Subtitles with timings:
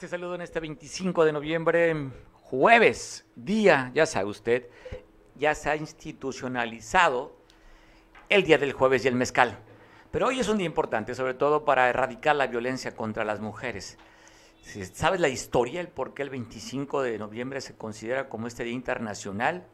[0.00, 2.10] Te saludo en este 25 de noviembre,
[2.42, 4.68] jueves, día, ya sabe usted,
[5.36, 7.34] ya se ha institucionalizado
[8.28, 9.58] el día del jueves y el mezcal.
[10.10, 13.96] Pero hoy es un día importante, sobre todo para erradicar la violencia contra las mujeres.
[14.92, 18.74] ¿Sabes la historia, el por qué el 25 de noviembre se considera como este día
[18.74, 19.66] internacional?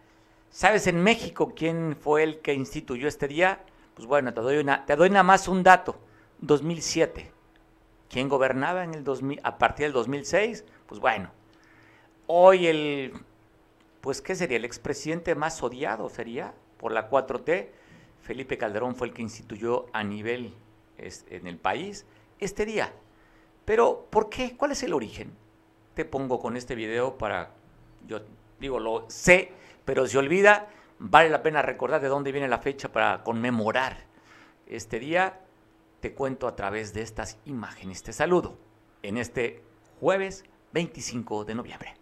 [0.50, 3.64] ¿Sabes en México quién fue el que instituyó este día?
[3.94, 5.98] Pues bueno, te doy, una, te doy nada más un dato.
[6.38, 7.41] 2007.
[8.12, 10.66] ¿Quién gobernaba en el 2000, a partir del 2006?
[10.86, 11.30] Pues bueno,
[12.26, 13.14] hoy el,
[14.02, 14.58] pues ¿qué sería?
[14.58, 17.68] El expresidente más odiado sería por la 4T.
[18.20, 20.52] Felipe Calderón fue el que instituyó a nivel
[20.98, 22.04] en el país
[22.38, 22.92] este día.
[23.64, 24.58] Pero, ¿por qué?
[24.58, 25.32] ¿Cuál es el origen?
[25.94, 27.54] Te pongo con este video para,
[28.06, 28.20] yo
[28.60, 29.52] digo, lo sé,
[29.86, 30.68] pero si olvida,
[30.98, 33.96] vale la pena recordar de dónde viene la fecha para conmemorar
[34.66, 35.40] este día
[36.02, 38.02] te cuento a través de estas imágenes.
[38.02, 38.58] Te saludo
[39.02, 39.62] en este
[40.00, 41.94] jueves 25 de noviembre.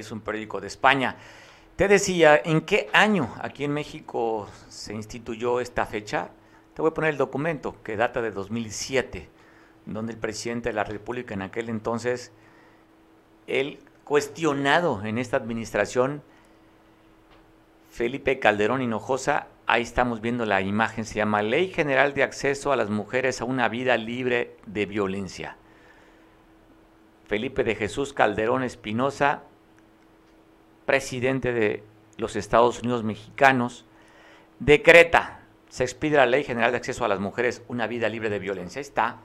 [0.00, 1.16] País, un periódico de España.
[1.76, 6.30] Te decía, ¿en qué año aquí en México se instituyó esta fecha?
[6.74, 9.28] Te voy a poner el documento que data de 2007,
[9.86, 12.32] donde el presidente de la República en aquel entonces,
[13.46, 16.22] el cuestionado en esta administración,
[17.90, 22.76] Felipe Calderón Hinojosa, ahí estamos viendo la imagen, se llama Ley General de Acceso a
[22.76, 25.56] las Mujeres a una Vida Libre de Violencia.
[27.26, 29.44] Felipe de Jesús Calderón Espinosa,
[30.90, 31.84] presidente de
[32.16, 33.86] los Estados Unidos mexicanos,
[34.58, 38.40] decreta, se expide la Ley General de Acceso a las Mujeres, una vida libre de
[38.40, 38.80] violencia.
[38.80, 39.18] Está.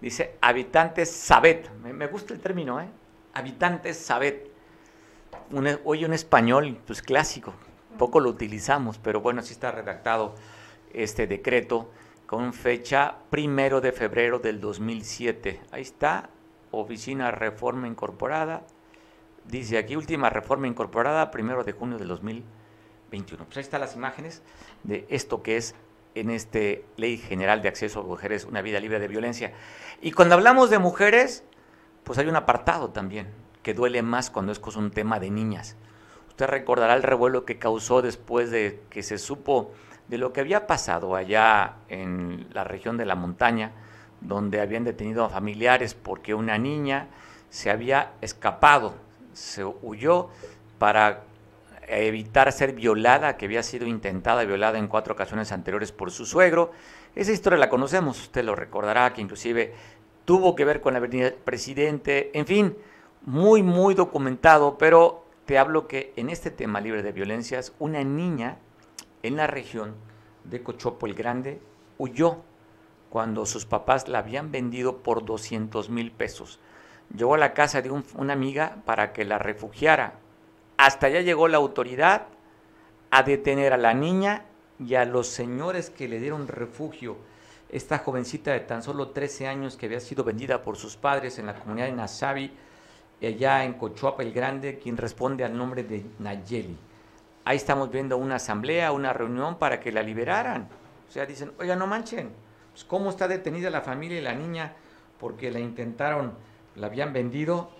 [0.00, 1.70] Dice, habitantes Sabet.
[1.84, 2.88] Me, gusta el término, ¿eh?
[3.32, 4.50] Habitantes Sabet.
[5.84, 7.54] hoy un español, pues clásico.
[7.96, 10.34] Poco lo utilizamos, pero bueno, así está redactado
[10.92, 11.92] este decreto
[12.26, 15.60] con fecha primero de febrero del 2007.
[15.70, 16.30] Ahí está,
[16.72, 18.66] Oficina Reforma Incorporada.
[19.48, 23.44] Dice aquí, última reforma incorporada, primero de junio del 2021.
[23.46, 24.42] Pues ahí están las imágenes
[24.84, 25.74] de esto que es
[26.14, 29.54] en este Ley General de Acceso a Mujeres, una vida libre de violencia.
[30.02, 31.44] Y cuando hablamos de mujeres,
[32.04, 33.28] pues hay un apartado también
[33.62, 35.76] que duele más cuando es un tema de niñas.
[36.28, 39.72] Usted recordará el revuelo que causó después de que se supo
[40.08, 43.72] de lo que había pasado allá en la región de la montaña,
[44.20, 47.08] donde habían detenido a familiares porque una niña
[47.48, 49.07] se había escapado,
[49.38, 50.28] se huyó
[50.78, 51.24] para
[51.86, 56.72] evitar ser violada, que había sido intentada violada en cuatro ocasiones anteriores por su suegro.
[57.14, 59.74] Esa historia la conocemos, usted lo recordará, que inclusive
[60.24, 62.76] tuvo que ver con la venida del presidente, en fin,
[63.22, 68.58] muy, muy documentado, pero te hablo que en este tema libre de violencias, una niña
[69.22, 69.94] en la región
[70.44, 71.60] de Cochopo el Grande
[71.96, 72.42] huyó
[73.08, 76.60] cuando sus papás la habían vendido por 200 mil pesos.
[77.16, 80.14] Llegó a la casa de una amiga para que la refugiara.
[80.76, 82.26] Hasta allá llegó la autoridad
[83.10, 84.44] a detener a la niña
[84.78, 87.16] y a los señores que le dieron refugio.
[87.70, 91.46] Esta jovencita de tan solo 13 años que había sido vendida por sus padres en
[91.46, 92.52] la comunidad de Nasabi,
[93.26, 96.78] allá en Cochuapa el Grande, quien responde al nombre de Nayeli.
[97.44, 100.68] ahí estamos viendo una asamblea, una reunión para que la liberaran.
[101.08, 102.30] O sea, dicen, oiga, no manchen,
[102.72, 104.74] pues, ¿cómo está detenida la familia y la niña?
[105.18, 106.34] Porque la intentaron,
[106.76, 107.70] la habían vendido,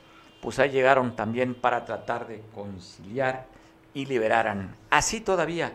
[0.41, 3.47] pues ahí llegaron también para tratar de conciliar
[3.95, 4.77] y liberaran.
[4.91, 5.73] Así todavía,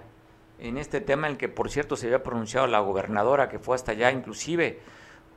[0.60, 3.75] en este tema en el que por cierto se había pronunciado la gobernadora, que fue
[3.75, 4.80] hasta allá inclusive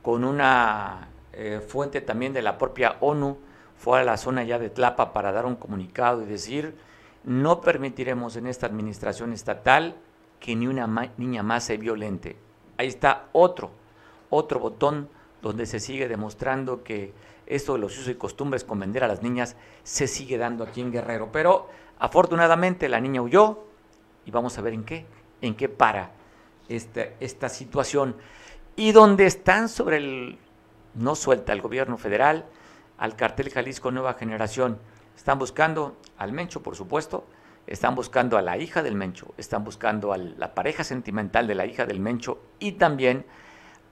[0.01, 3.37] con una eh, fuente también de la propia ONU,
[3.77, 6.75] fue a la zona ya de Tlapa para dar un comunicado y decir,
[7.23, 9.95] no permitiremos en esta administración estatal
[10.39, 12.37] que ni una niña más se violente.
[12.77, 13.71] Ahí está otro,
[14.29, 15.09] otro botón
[15.41, 17.13] donde se sigue demostrando que
[17.47, 20.81] esto de los usos y costumbres con vender a las niñas se sigue dando aquí
[20.81, 21.31] en Guerrero.
[21.31, 23.63] Pero afortunadamente la niña huyó
[24.25, 25.05] y vamos a ver en qué,
[25.41, 26.11] en qué para
[26.69, 28.15] esta, esta situación.
[28.75, 30.39] Y donde están sobre el,
[30.93, 32.45] no suelta el gobierno federal,
[32.97, 34.79] al cartel Jalisco Nueva Generación.
[35.15, 37.25] Están buscando al Mencho, por supuesto,
[37.67, 41.65] están buscando a la hija del Mencho, están buscando a la pareja sentimental de la
[41.65, 43.25] hija del Mencho y también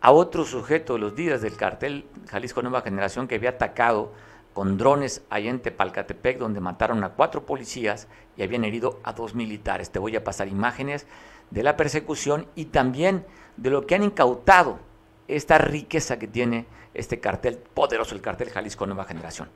[0.02, 4.12] a otro sujeto de los días del cartel Jalisco Nueva Generación que había atacado
[4.54, 8.08] con drones allá en Tepalcatepec, donde mataron a cuatro policías
[8.38, 9.92] y habían herido a dos militares.
[9.92, 11.08] Te voy a pasar imágenes
[11.52, 13.26] de la persecución y también
[13.58, 14.80] de lo que han incautado
[15.28, 19.50] esta riqueza que tiene este cartel poderoso, el cartel Jalisco Nueva Generación.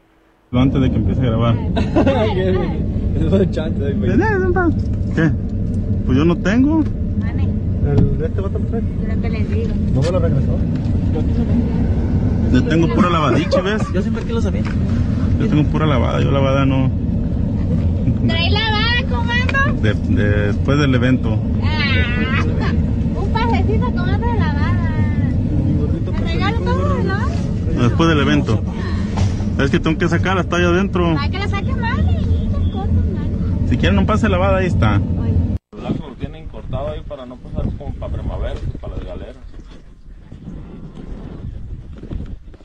[0.52, 1.56] Antes de que empiece a grabar.
[5.16, 5.32] ¿Qué?
[6.06, 6.84] Pues yo no tengo.
[7.86, 8.82] El, este va a estar
[9.16, 9.74] Lo que les digo.
[9.94, 10.58] ¿No me lo regresó?
[12.52, 13.82] Yo tengo pura lavadiche, ¿ves?
[13.94, 14.64] Yo siempre que lo sabía.
[15.40, 16.92] Yo tengo pura lavada, yo lavada no.
[18.28, 19.82] ¿Trae lavada, comando?
[19.82, 21.40] De, de, después del evento.
[21.64, 22.72] Ah,
[23.16, 25.32] un pasecito con otra lavada.
[26.12, 27.28] ¿Me regalo todo de lavada?
[27.82, 28.64] Después del evento.
[29.60, 31.18] Es que tengo que sacar hasta allá adentro.
[31.20, 32.88] Hay que la saques mal y corto,
[33.70, 35.00] Si quieren un pase de lavada, ahí está.
[35.00, 39.38] Lo tienen cortado ahí para no pasar para primavera, para las galeras.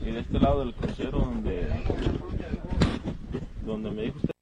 [0.01, 1.67] Y de este lado del crucero donde,
[3.65, 4.34] donde me dijo usted.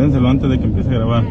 [0.00, 1.22] Dénselo antes de que empiece a grabar.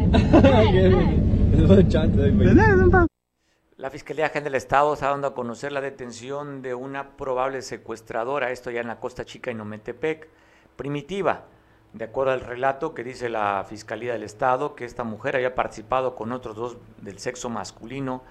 [3.78, 8.52] La Fiscalía General del Estado está dando a conocer la detención de una probable secuestradora,
[8.52, 10.30] esto ya en la Costa Chica y Nometepec,
[10.76, 11.46] primitiva.
[11.94, 16.14] De acuerdo al relato que dice la Fiscalía del Estado, que esta mujer había participado
[16.14, 18.22] con otros dos del sexo masculino,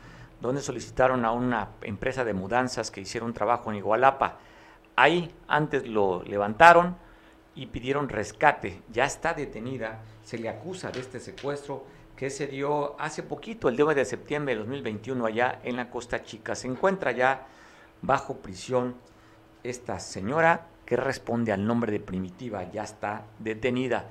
[0.41, 4.37] donde solicitaron a una empresa de mudanzas que hiciera un trabajo en Igualapa.
[4.95, 6.97] Ahí antes lo levantaron
[7.57, 8.83] y pidieron rescate.
[8.93, 13.77] Ya está detenida, se le acusa de este secuestro que se dio hace poquito, el
[13.79, 16.55] 9 de septiembre de 2021, allá en la Costa Chica.
[16.55, 17.47] Se encuentra ya
[18.03, 18.97] bajo prisión
[19.65, 24.05] esta señora que responde al nombre de Primitiva, ya está detenida.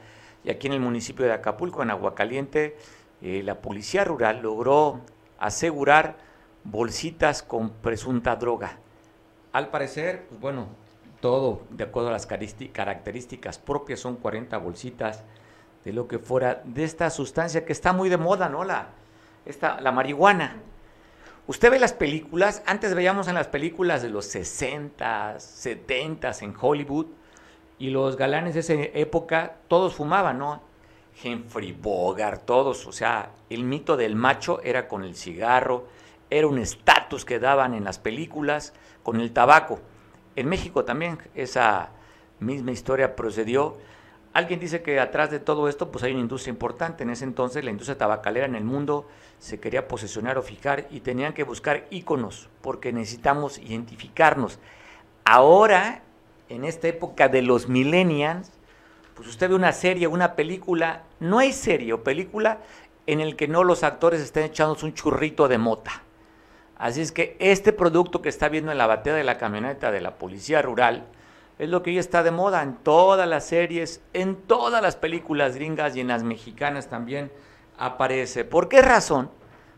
[0.43, 2.77] Y aquí en el municipio de Acapulco, en Aguacaliente,
[3.21, 5.01] eh, la policía rural logró
[5.37, 6.17] asegurar
[6.63, 8.79] bolsitas con presunta droga.
[9.51, 10.69] Al parecer, pues bueno,
[11.21, 15.23] todo de acuerdo a las características propias, son 40 bolsitas
[15.83, 18.63] de lo que fuera de esta sustancia que está muy de moda, ¿no?
[18.63, 18.89] La,
[19.45, 20.57] esta, la marihuana.
[21.47, 27.05] Usted ve las películas, antes veíamos en las películas de los 60, 70 en Hollywood,
[27.79, 30.61] y los galanes de esa época, todos fumaban, ¿no?
[31.23, 35.87] Humphrey Bogart, todos, o sea, el mito del macho era con el cigarro,
[36.29, 39.79] era un estatus que daban en las películas con el tabaco.
[40.35, 41.89] En México también esa
[42.39, 43.77] misma historia procedió
[44.37, 47.01] Alguien dice que atrás de todo esto pues hay una industria importante.
[47.01, 49.07] En ese entonces la industria tabacalera en el mundo
[49.39, 54.59] se quería posesionar o fijar y tenían que buscar íconos porque necesitamos identificarnos.
[55.25, 56.03] Ahora,
[56.49, 58.51] en esta época de los millennials,
[59.15, 62.59] pues usted ve una serie, una película, no hay serie o película
[63.07, 66.03] en el que no los actores estén echándose un churrito de mota.
[66.77, 70.01] Así es que este producto que está viendo en la batea de la camioneta de
[70.01, 71.07] la policía rural,
[71.59, 75.55] es lo que hoy está de moda en todas las series, en todas las películas
[75.55, 77.31] gringas y en las mexicanas también
[77.77, 78.45] aparece.
[78.45, 79.29] ¿Por qué razón?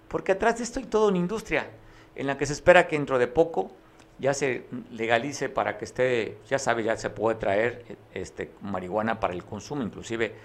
[0.07, 1.69] Porque atrás de esto hay toda una industria
[2.15, 3.71] en la que se espera que dentro de poco
[4.19, 9.33] ya se legalice para que esté, ya sabe, ya se puede traer este, marihuana para
[9.33, 10.35] el consumo, inclusive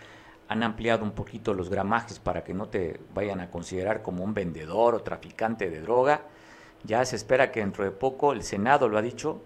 [0.46, 4.34] han ampliado un poquito los gramajes para que no te vayan a considerar como un
[4.34, 6.22] vendedor o traficante de droga.
[6.84, 9.42] Ya se espera que dentro de poco, el Senado lo ha dicho,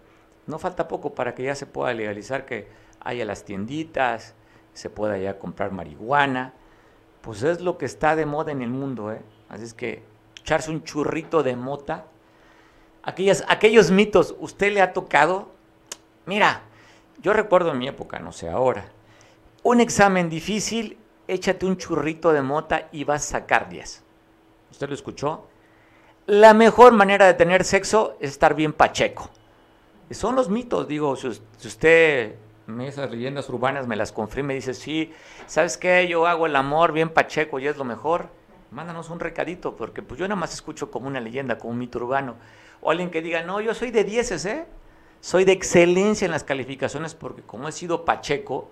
[0.49, 2.69] no falta poco para que ya se pueda legalizar que
[3.01, 4.35] haya las tienditas,
[4.73, 6.55] se pueda ya comprar marihuana.
[7.21, 9.21] Pues es lo que está de moda en el mundo, ¿eh?
[9.49, 10.03] Así es que
[10.41, 12.07] echarse un churrito de mota.
[13.03, 15.51] Aquellos mitos, ¿usted le ha tocado?
[16.27, 16.63] Mira,
[17.21, 18.85] yo recuerdo en mi época, no sé ahora,
[19.63, 24.05] un examen difícil, échate un churrito de mota y vas a sacar 10.
[24.71, 25.47] ¿Usted lo escuchó?
[26.27, 29.31] La mejor manera de tener sexo es estar bien pacheco.
[30.11, 32.37] Son los mitos, digo, si, usted
[32.81, 35.13] esas leyendas urbanas me las confirma y dice, sí,
[35.47, 36.07] ¿sabes qué?
[36.09, 38.29] Yo hago el amor bien pacheco y es lo mejor.
[38.71, 41.99] Mándanos un recadito, porque pues yo nada más escucho como una leyenda, como un mito
[41.99, 42.37] urbano.
[42.83, 44.67] O alguien que diga, no, yo soy de dieces, ¿eh?
[45.21, 48.71] Soy de excelencia en las calificaciones porque como he sido pacheco,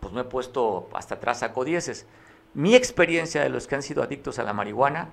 [0.00, 2.06] pues me he puesto hasta atrás saco dieces.
[2.54, 5.10] Mi experiencia de los que han sido adictos a la marihuana,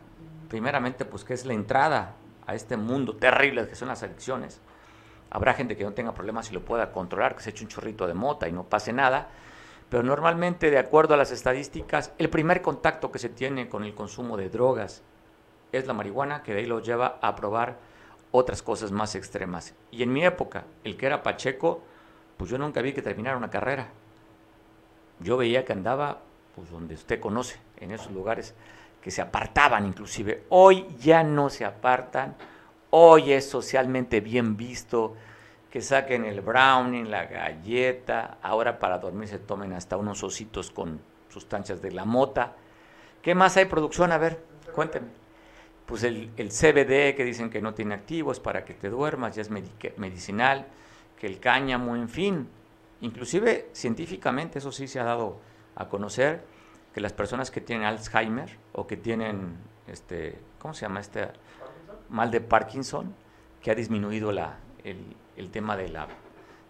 [0.48, 4.62] primeramente pues que es la entrada a este mundo terrible que son las adicciones.
[5.30, 8.08] Habrá gente que no tenga problemas y lo pueda controlar, que se eche un chorrito
[8.08, 9.28] de mota y no pase nada.
[9.90, 13.96] Pero normalmente, de acuerdo a las estadísticas, el primer contacto que se tiene con el
[13.96, 15.04] consumo de drogas
[15.72, 17.78] es la marihuana, que de ahí lo lleva a probar
[18.32, 19.74] otras cosas más extremas.
[19.92, 21.82] Y en mi época, el que era Pacheco,
[22.38, 23.88] pues yo nunca vi que terminara una carrera.
[25.20, 26.20] Yo veía que andaba,
[26.56, 28.56] pues donde usted conoce, en esos lugares
[29.02, 30.46] que se apartaban inclusive.
[30.50, 32.36] Hoy ya no se apartan,
[32.92, 35.16] hoy es socialmente bien visto
[35.70, 41.00] que saquen el brownie, la galleta, ahora para dormir se tomen hasta unos ositos con
[41.30, 42.56] sustancias de la mota.
[43.22, 44.12] ¿Qué más hay producción?
[44.12, 44.44] A ver,
[44.74, 45.10] cuéntenme.
[45.86, 49.42] Pues el, el CBD que dicen que no tiene activos para que te duermas, ya
[49.42, 50.68] es medicinal,
[51.20, 52.48] que el cáñamo, en fin.
[53.02, 55.40] Inclusive científicamente eso sí se ha dado
[55.76, 56.44] a conocer
[56.94, 61.28] que las personas que tienen Alzheimer o que tienen este, ¿cómo se llama este
[62.10, 63.14] mal de Parkinson?
[63.62, 64.98] que ha disminuido la, el,
[65.38, 66.08] el tema de, la,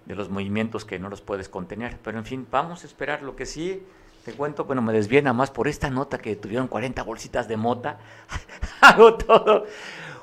[0.06, 1.98] de los movimientos que no los puedes contener.
[2.04, 3.22] Pero en fin, vamos a esperar.
[3.22, 3.84] Lo que sí
[4.26, 8.00] te cuento, bueno, me desviena más por esta nota que tuvieron 40 bolsitas de mota.
[8.82, 9.66] Hago todo.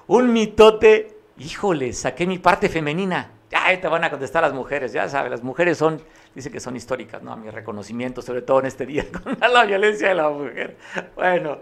[0.07, 1.17] Un mitote.
[1.39, 3.31] Híjole, saqué mi parte femenina.
[3.51, 6.03] Ya te van a contestar las mujeres, ya sabes, las mujeres son,
[6.35, 7.33] dicen que son históricas, ¿no?
[7.33, 10.77] A mi reconocimiento, sobre todo en este día, con la violencia de la mujer.
[11.15, 11.59] Bueno,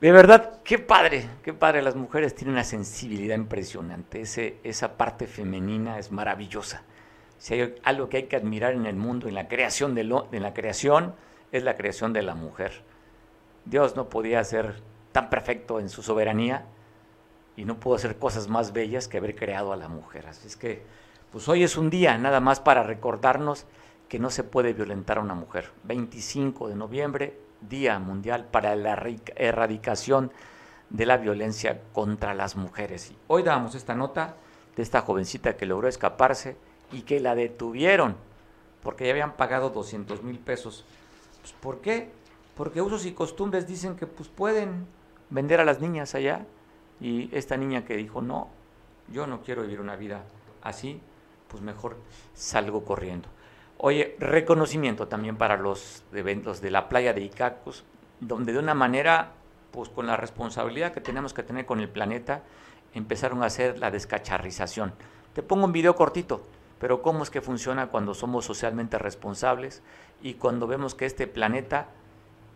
[0.00, 1.82] de verdad, qué padre, qué padre.
[1.82, 4.22] Las mujeres tienen una sensibilidad impresionante.
[4.64, 6.82] Esa parte femenina es maravillosa.
[7.36, 10.28] Si hay algo que hay que admirar en el mundo, en la creación de, lo,
[10.32, 11.14] en la creación,
[11.52, 12.82] es la creación de la mujer.
[13.64, 16.64] Dios no podía ser tan perfecto en su soberanía
[17.56, 20.26] y no pudo hacer cosas más bellas que haber creado a la mujer.
[20.26, 20.82] Así es que,
[21.30, 23.66] pues hoy es un día nada más para recordarnos
[24.08, 25.70] que no se puede violentar a una mujer.
[25.84, 29.00] 25 de noviembre, Día Mundial para la
[29.36, 30.32] Erradicación
[30.88, 33.12] de la Violencia contra las Mujeres.
[33.26, 34.36] Hoy damos esta nota
[34.76, 36.56] de esta jovencita que logró escaparse
[36.92, 38.16] y que la detuvieron
[38.82, 40.84] porque ya habían pagado 200 mil pesos.
[41.40, 42.10] Pues, ¿Por qué?
[42.56, 44.86] Porque usos y costumbres dicen que pues, pueden
[45.30, 46.46] vender a las niñas allá
[47.00, 48.48] y esta niña que dijo, no,
[49.08, 50.24] yo no quiero vivir una vida
[50.62, 51.00] así,
[51.48, 51.96] pues mejor
[52.34, 53.28] salgo corriendo.
[53.82, 57.82] Oye, reconocimiento también para los eventos de la playa de Icacos,
[58.20, 59.32] donde de una manera,
[59.70, 62.42] pues con la responsabilidad que tenemos que tener con el planeta,
[62.92, 64.92] empezaron a hacer la descacharrización.
[65.32, 66.42] Te pongo un video cortito,
[66.78, 69.82] pero cómo es que funciona cuando somos socialmente responsables
[70.20, 71.88] y cuando vemos que este planeta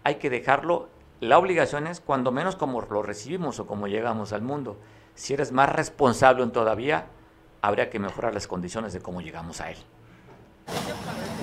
[0.03, 0.91] hay que dejarlo,
[1.21, 4.77] la obligación es cuando menos como lo recibimos o como llegamos al mundo.
[5.15, 7.07] Si eres más responsable todavía,
[7.63, 9.79] habría que mejorar las condiciones de cómo llegamos a él.
[10.67, 11.34] Thank you.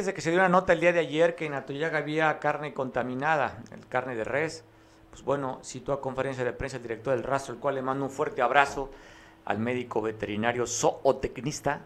[0.00, 2.72] Fíjese que se dio una nota el día de ayer que en Atoyaga había carne
[2.72, 4.64] contaminada, el carne de res.
[5.10, 8.06] Pues bueno, citó a conferencia de prensa el director del rastro, el cual le mando
[8.06, 8.90] un fuerte abrazo
[9.44, 11.82] al médico veterinario zootecnista,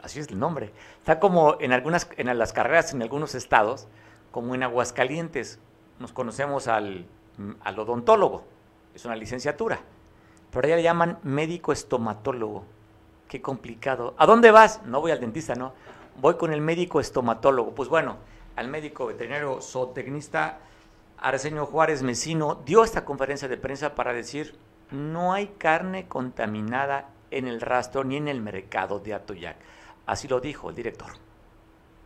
[0.00, 0.72] así es el nombre.
[1.00, 3.86] Está como en algunas en las carreras en algunos estados,
[4.30, 5.58] como en Aguascalientes,
[5.98, 7.04] nos conocemos al,
[7.60, 8.46] al odontólogo,
[8.94, 9.80] es una licenciatura,
[10.50, 12.64] pero allá le llaman médico estomatólogo.
[13.28, 14.14] Qué complicado.
[14.16, 14.80] ¿A dónde vas?
[14.86, 15.74] No voy al dentista, no.
[16.20, 17.74] Voy con el médico estomatólogo.
[17.74, 18.16] Pues bueno,
[18.56, 20.58] al médico veterinario zootecnista
[21.18, 24.56] Arsenio Juárez Mesino dio esta conferencia de prensa para decir
[24.90, 29.56] no hay carne contaminada en el rastro ni en el mercado de Atoyac.
[30.06, 31.08] Así lo dijo el director.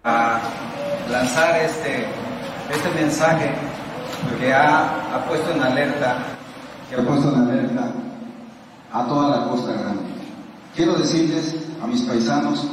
[0.05, 0.41] A
[1.11, 2.07] lanzar este,
[2.73, 3.51] este mensaje
[4.39, 6.25] que ha, ha puesto en alerta,
[6.89, 7.93] que ha puesto en alerta
[8.93, 10.03] a toda la Costa Grande.
[10.75, 12.67] Quiero decirles a mis paisanos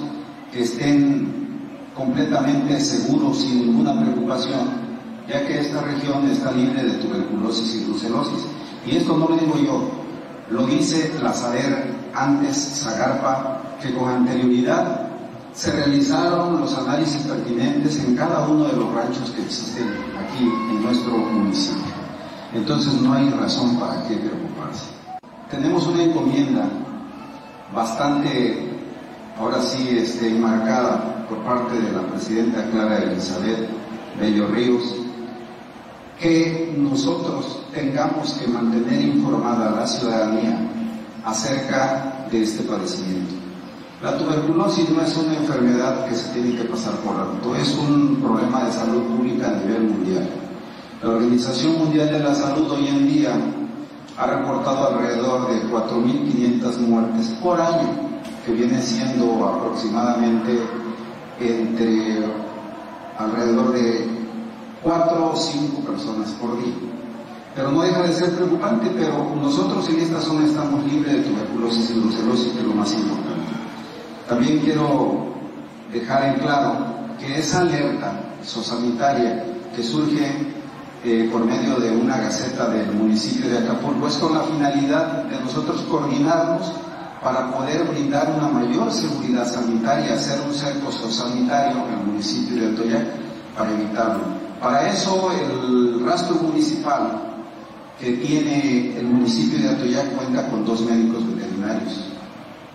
[0.51, 1.27] que estén
[1.95, 4.67] completamente seguros, sin ninguna preocupación,
[5.27, 8.45] ya que esta región está libre de tuberculosis y brucelosis.
[8.85, 9.89] Y esto no lo digo yo,
[10.49, 15.07] lo dice la SADER antes Zagarpa, que con anterioridad
[15.53, 19.87] se realizaron los análisis pertinentes en cada uno de los ranchos que existen
[20.23, 21.81] aquí en nuestro municipio.
[22.53, 24.85] Entonces no hay razón para qué preocuparse.
[25.49, 26.69] Tenemos una encomienda
[27.73, 28.76] bastante,
[29.39, 33.69] ahora sí, este, enmarcada por parte de la presidenta Clara Elizabeth
[34.19, 34.95] Bello Ríos,
[36.19, 40.59] que nosotros tengamos que mantener informada a la ciudadanía
[41.23, 43.35] acerca de este padecimiento.
[44.01, 48.17] La tuberculosis no es una enfermedad que se tiene que pasar por alto, es un
[48.21, 50.29] problema de salud pública a nivel mundial.
[51.01, 53.35] La Organización Mundial de la Salud hoy en día
[54.17, 58.06] ha reportado alrededor de 4.500 muertes por año,
[58.47, 60.57] que viene siendo aproximadamente
[61.37, 62.25] entre
[63.19, 64.07] alrededor de
[64.81, 66.73] 4 o 5 personas por día.
[67.53, 71.89] Pero no deja de ser preocupante, pero nosotros en esta zona estamos libres de tuberculosis
[71.89, 73.51] y brucelosis, que es lo más importante.
[74.29, 75.27] También quiero
[75.91, 76.77] dejar en claro
[77.19, 79.43] que esa alerta sosanitaria
[79.75, 80.53] que surge
[81.03, 84.07] eh, por medio de una gaceta del municipio de Acapulco.
[84.07, 86.71] Es con la finalidad de nosotros coordinarnos
[87.27, 92.73] para poder brindar una mayor seguridad sanitaria, hacer un cerco sanitario en el municipio de
[92.73, 93.05] Atoyac
[93.57, 94.23] para evitarlo.
[94.61, 97.21] Para eso el rastro municipal
[97.99, 102.05] que tiene el municipio de Atoyac cuenta con dos médicos veterinarios.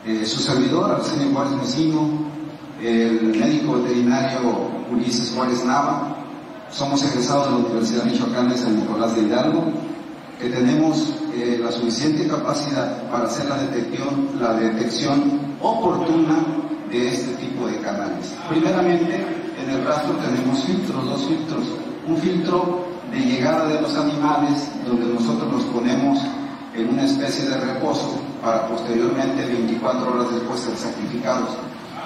[0.05, 2.11] Eh, su servidor, Arsenio Juárez Mesino,
[2.83, 6.15] el médico veterinario Ulises Juárez Nava,
[6.71, 9.73] somos egresados de la Universidad Michoacana de San Nicolás de Hidalgo,
[10.41, 16.45] que tenemos eh, la suficiente capacidad para hacer la detección, la detección oportuna
[16.91, 18.35] de este tipo de canales.
[18.49, 19.25] Primeramente,
[19.63, 21.65] en el rastro tenemos filtros, dos filtros.
[22.07, 26.19] Un filtro de llegada de los animales, donde nosotros los ponemos
[26.75, 31.51] en una especie de reposo para posteriormente, 24 horas después, ser sacrificados.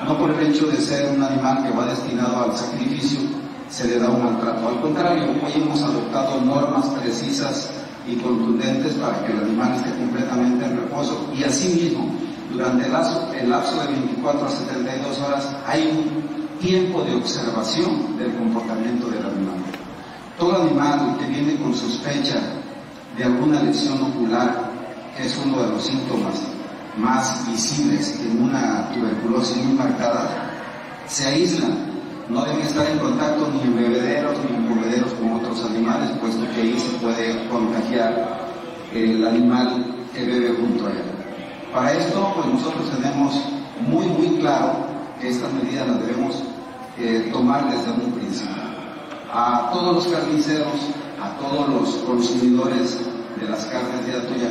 [0.05, 3.21] No por el hecho de ser un animal que va destinado al sacrificio,
[3.69, 4.69] se le da un maltrato.
[4.69, 7.71] Al contrario, hoy hemos adoptado normas precisas
[8.07, 12.15] y contundentes para que el animal esté completamente en reposo y asimismo,
[12.53, 18.17] durante el lapso, el lapso de 24 a 72 horas hay un tiempo de observación
[18.17, 19.57] del comportamiento del animal.
[20.39, 22.41] Todo animal que viene con sospecha
[23.17, 24.71] de alguna lesión ocular,
[25.19, 26.43] es uno de los síntomas
[26.99, 30.51] más visibles en una tuberculosis muy marcada,
[31.07, 31.69] se aísla
[32.29, 36.43] no deben estar en contacto ni en bebederos ni en comederos con otros animales, puesto
[36.55, 38.47] que ahí se puede contagiar
[38.93, 41.03] el animal que bebe junto a él.
[41.73, 43.35] Para esto, pues nosotros tenemos
[43.87, 44.87] muy, muy claro
[45.21, 46.43] que estas medidas las debemos
[46.99, 48.63] eh, tomar desde un principio.
[49.33, 50.75] A todos los carniceros,
[51.21, 52.99] a todos los consumidores
[53.41, 54.51] de las carnes de Atoya,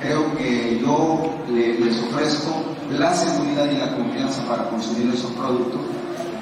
[0.00, 5.80] creo que yo les ofrezco la seguridad y la confianza para consumir esos productos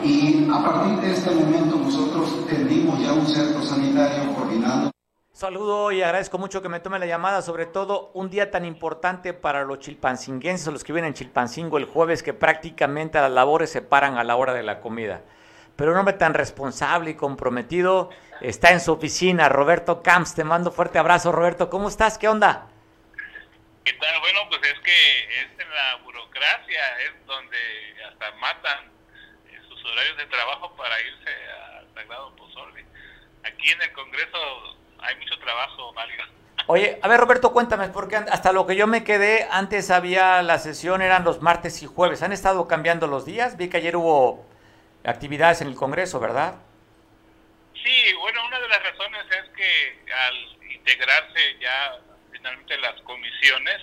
[0.02, 4.90] y a partir de este momento nosotros tendimos ya un cerco sanitario coordinado.
[5.32, 9.32] Saludo y agradezco mucho que me tome la llamada, sobre todo un día tan importante
[9.32, 13.70] para los chilpancinguenses o los que viven en Chilpancingo el jueves, que prácticamente las labores
[13.70, 15.22] se paran a la hora de la comida.
[15.76, 18.10] Pero un hombre tan responsable y comprometido
[18.42, 20.34] está en su oficina, Roberto Camps.
[20.34, 21.70] Te mando fuerte abrazo, Roberto.
[21.70, 22.18] ¿Cómo estás?
[22.18, 22.66] ¿Qué onda?
[23.82, 24.20] ¿Qué tal?
[24.20, 27.56] Bueno, pues es que es en la burocracia, es donde
[28.10, 28.99] hasta matan
[29.90, 31.30] horarios de trabajo para irse
[31.78, 32.84] al Sagrado Pozole.
[33.44, 34.38] Aquí en el Congreso
[35.00, 36.24] hay mucho trabajo, Mario.
[36.66, 40.58] Oye, a ver Roberto, cuéntame, porque hasta lo que yo me quedé, antes había la
[40.58, 42.22] sesión, eran los martes y jueves.
[42.22, 43.56] ¿Han estado cambiando los días?
[43.56, 44.46] Vi que ayer hubo
[45.04, 46.54] actividades en el Congreso, ¿verdad?
[47.74, 51.98] Sí, bueno, una de las razones es que al integrarse ya
[52.30, 53.80] finalmente las comisiones,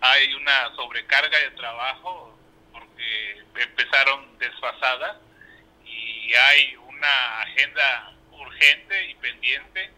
[0.00, 2.38] hay una sobrecarga de trabajo
[2.72, 5.16] porque empezaron desfasadas
[6.30, 9.90] y hay una agenda urgente y pendiente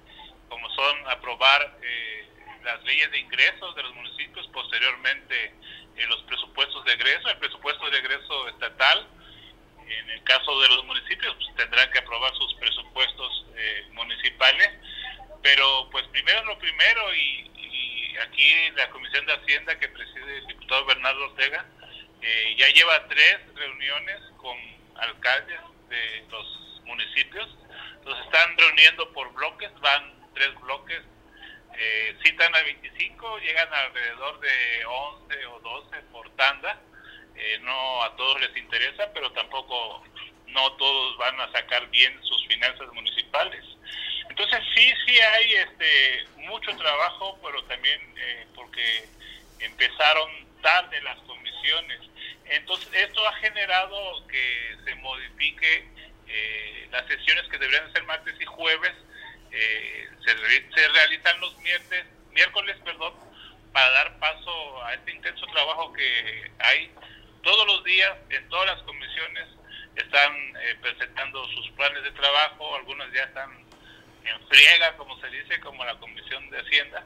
[0.49, 2.27] como son aprobar eh,
[2.65, 5.53] las leyes de ingresos de los municipios, posteriormente
[5.97, 9.07] eh, los presupuestos de egreso, el presupuesto de egreso estatal,
[9.87, 14.71] en el caso de los municipios pues, tendrán que aprobar sus presupuestos eh, municipales,
[15.43, 17.51] pero pues primero lo primero y,
[18.23, 21.67] aquí la Comisión de Hacienda que preside el diputado Bernardo Ortega
[22.57, 24.57] ya lleva tres reuniones con
[24.97, 25.59] alcaldes
[25.93, 27.49] de los municipios,
[28.05, 31.03] los están reuniendo por bloques, van tres bloques,
[31.79, 36.81] eh, citan a 25, llegan alrededor de 11 o 12 por tanda.
[37.35, 40.05] Eh, no a todos les interesa, pero tampoco
[40.49, 43.65] no todos van a sacar bien sus finanzas municipales.
[44.29, 49.09] Entonces sí, sí hay este mucho trabajo, pero también eh, porque
[49.61, 50.31] empezaron
[50.63, 52.01] tarde las comisiones.
[52.47, 55.89] Entonces esto ha generado que se modifique
[56.91, 58.93] las sesiones que deberían ser martes y jueves
[59.53, 60.35] eh, se,
[60.89, 63.13] realizan los miércoles, miércoles perdón,
[63.73, 66.91] para dar paso a este intenso trabajo que hay
[67.43, 69.49] todos los días en todas las comisiones
[69.95, 73.51] están eh, presentando sus planes de trabajo, algunos ya están
[74.25, 77.05] en friega, como se dice, como la Comisión de Hacienda.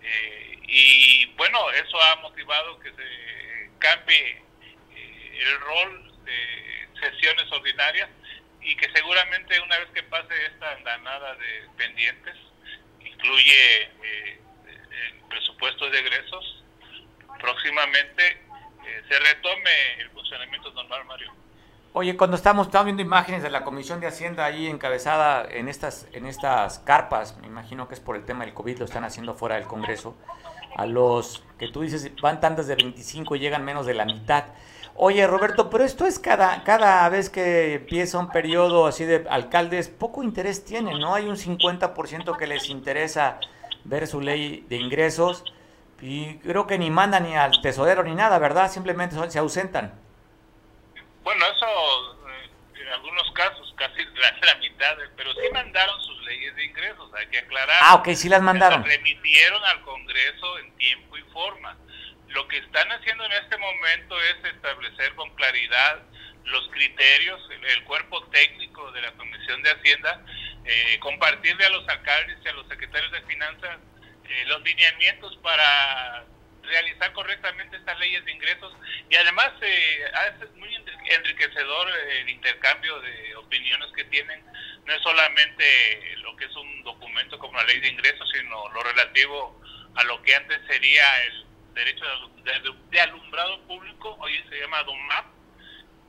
[0.00, 4.42] Eh, y bueno, eso ha motivado que se cambie
[5.40, 8.08] el rol de sesiones ordinarias
[8.60, 12.34] y que seguramente una vez que pase esta andanada de pendientes,
[13.00, 16.64] incluye eh, el presupuesto de egresos,
[17.40, 18.30] próximamente
[18.86, 21.32] eh, se retome el funcionamiento normal, Mario.
[21.92, 26.08] Oye, cuando estamos, estamos viendo imágenes de la Comisión de Hacienda ahí encabezada en estas,
[26.12, 29.34] en estas carpas, me imagino que es por el tema del COVID, lo están haciendo
[29.34, 30.16] fuera del Congreso,
[30.76, 34.44] a los que tú dices van tantas de 25 y llegan menos de la mitad.
[34.96, 39.88] Oye, Roberto, pero esto es cada, cada vez que empieza un periodo así de alcaldes,
[39.88, 41.14] poco interés tienen, ¿no?
[41.14, 43.40] Hay un 50% que les interesa
[43.84, 45.44] ver su ley de ingresos
[46.00, 48.70] y creo que ni mandan ni al tesorero ni nada, ¿verdad?
[48.70, 49.94] Simplemente se ausentan.
[51.24, 51.66] Bueno, eso
[52.28, 52.50] eh,
[52.82, 54.04] en algunos casos, casi
[54.46, 57.78] la, mitad, pero sí mandaron sus leyes de ingresos, hay que aclarar.
[57.82, 58.80] Ah, ok, sí las mandaron.
[58.80, 61.76] Las remitieron al Congreso en tiempo y forma.
[62.28, 66.02] Lo que están haciendo en este momento es establecer con claridad
[66.44, 70.24] los criterios, el, cuerpo técnico de la Comisión de Hacienda,
[70.64, 73.78] eh, compartirle a los alcaldes y a los secretarios de finanzas
[74.28, 76.24] eh, los lineamientos para
[76.66, 78.72] realizar correctamente estas leyes de ingresos.
[79.08, 80.04] Y además eh,
[80.42, 80.74] es muy
[81.06, 81.88] enriquecedor
[82.20, 84.44] el intercambio de opiniones que tienen,
[84.86, 88.82] no es solamente lo que es un documento como la ley de ingresos, sino lo
[88.82, 89.60] relativo
[89.96, 92.04] a lo que antes sería el derecho
[92.90, 95.26] de, alumbrado público, hoy se llama DOMAP,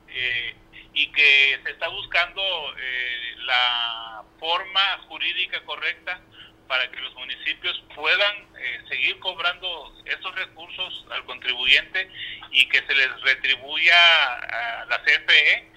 [0.08, 0.54] eh,
[0.94, 2.42] y que se está buscando
[2.78, 6.20] eh, la forma jurídica correcta
[6.68, 12.10] para que los municipios puedan eh, seguir cobrando esos recursos al contribuyente
[12.50, 13.94] y que se les retribuya
[14.34, 15.70] a la CFE,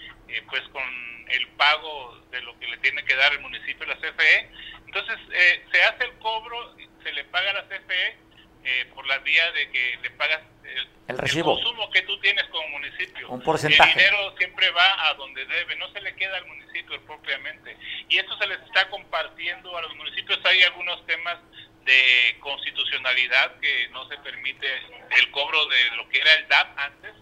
[0.48, 0.84] pues con
[1.30, 4.50] el pago de lo que le tiene que dar el municipio a la CFE.
[4.86, 5.18] Entonces,
[5.72, 8.30] se hace el cobro, se le paga a la CFE
[8.64, 10.42] eh, por la vía de que le pagas
[11.08, 11.56] el, recibo.
[11.56, 13.30] consumo que tú tienes como municipio.
[13.30, 13.92] Un porcentaje.
[13.92, 17.76] El dinero siempre va a donde debe, no se le queda al municipio propiamente.
[18.10, 20.40] Y esto se les está compartiendo a los municipios.
[20.46, 21.38] Hay algunos temas
[21.86, 24.68] de constitucionalidad que no se permite
[25.18, 27.14] el cobro de lo que era el DAP antes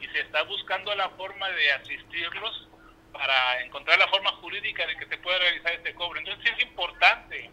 [0.00, 2.68] y se está buscando la forma de asistirlos
[3.12, 6.18] para encontrar la forma jurídica de que se pueda realizar este cobro.
[6.18, 7.50] Entonces es importante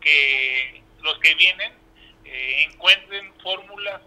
[0.00, 1.72] que los que vienen
[2.24, 4.00] eh, encuentren fórmulas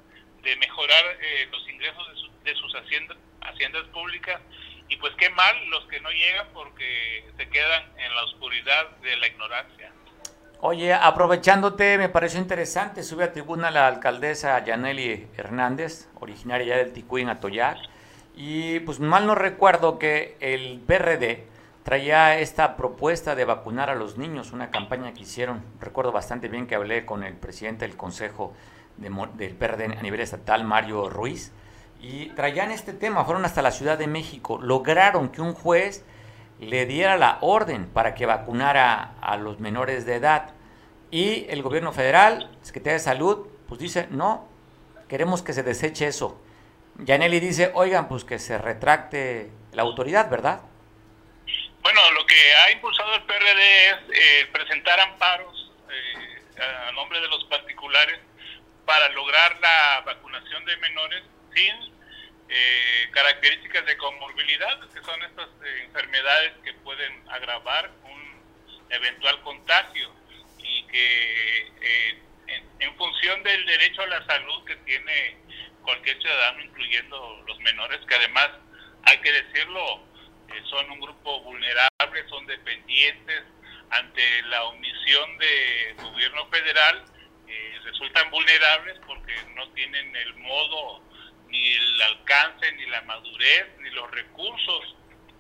[0.44, 4.40] de mejorar eh, los ingresos de, sus haciendas, haciendas públicas
[4.90, 9.16] y pues qué mal los que no llegan porque se quedan en la oscuridad de
[9.18, 9.92] la ignorancia.
[10.60, 16.94] Oye, aprovechándote, me pareció interesante, sube a tribuna la alcaldesa Yaneli Hernández, originaria ya del
[16.94, 17.80] Ticuín, Atoyac,
[18.36, 21.48] y pues mal no recuerdo que el PRD
[21.84, 25.64] traía esta propuesta de vacunar a los niños, una campaña que hicieron.
[25.82, 28.56] Recuerdo bastante bien que hablé con el presidente del Consejo
[29.04, 31.52] del PRD a nivel estatal, Mario Ruiz,
[32.02, 36.04] y traían este tema, fueron hasta la Ciudad de México, lograron que un juez
[36.60, 40.54] le diera la orden para que vacunara a los menores de edad.
[41.12, 44.48] Y el gobierno federal, Secretaría de Salud, pues dice, no,
[45.08, 46.40] queremos que se deseche eso.
[46.98, 50.62] Yaneli dice, oigan, pues que se retracte la autoridad, ¿verdad?
[51.82, 57.28] Bueno, lo que ha impulsado el PRD es eh, presentar amparos eh, a nombre de
[57.28, 58.20] los particulares
[58.86, 61.94] para lograr la vacunación de menores sin
[62.50, 68.44] eh, características de comorbilidad, que son estas eh, enfermedades que pueden agravar un
[68.90, 70.14] eventual contagio
[70.60, 75.38] y que eh, en, en función del derecho a la salud que tiene
[75.84, 78.50] cualquier ciudadano, incluyendo los menores, que además,
[79.04, 80.04] hay que decirlo,
[80.50, 83.44] eh, son un grupo vulnerable, son dependientes
[83.92, 87.06] ante la omisión del gobierno federal,
[87.84, 91.02] resultan vulnerables porque no tienen el modo,
[91.48, 94.96] ni el alcance, ni la madurez, ni los recursos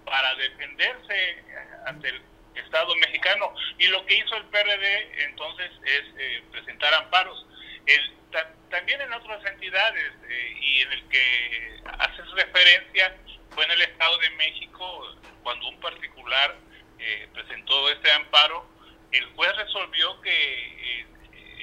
[0.05, 1.43] para defenderse
[1.87, 2.21] ante el
[2.55, 3.53] Estado mexicano.
[3.79, 7.45] Y lo que hizo el PRD entonces es eh, presentar amparos.
[7.85, 13.15] El, ta- también en otras entidades eh, y en el que haces referencia
[13.51, 16.55] fue en el Estado de México cuando un particular
[16.99, 18.69] eh, presentó este amparo,
[19.11, 20.31] el juez resolvió que
[21.01, 21.05] eh,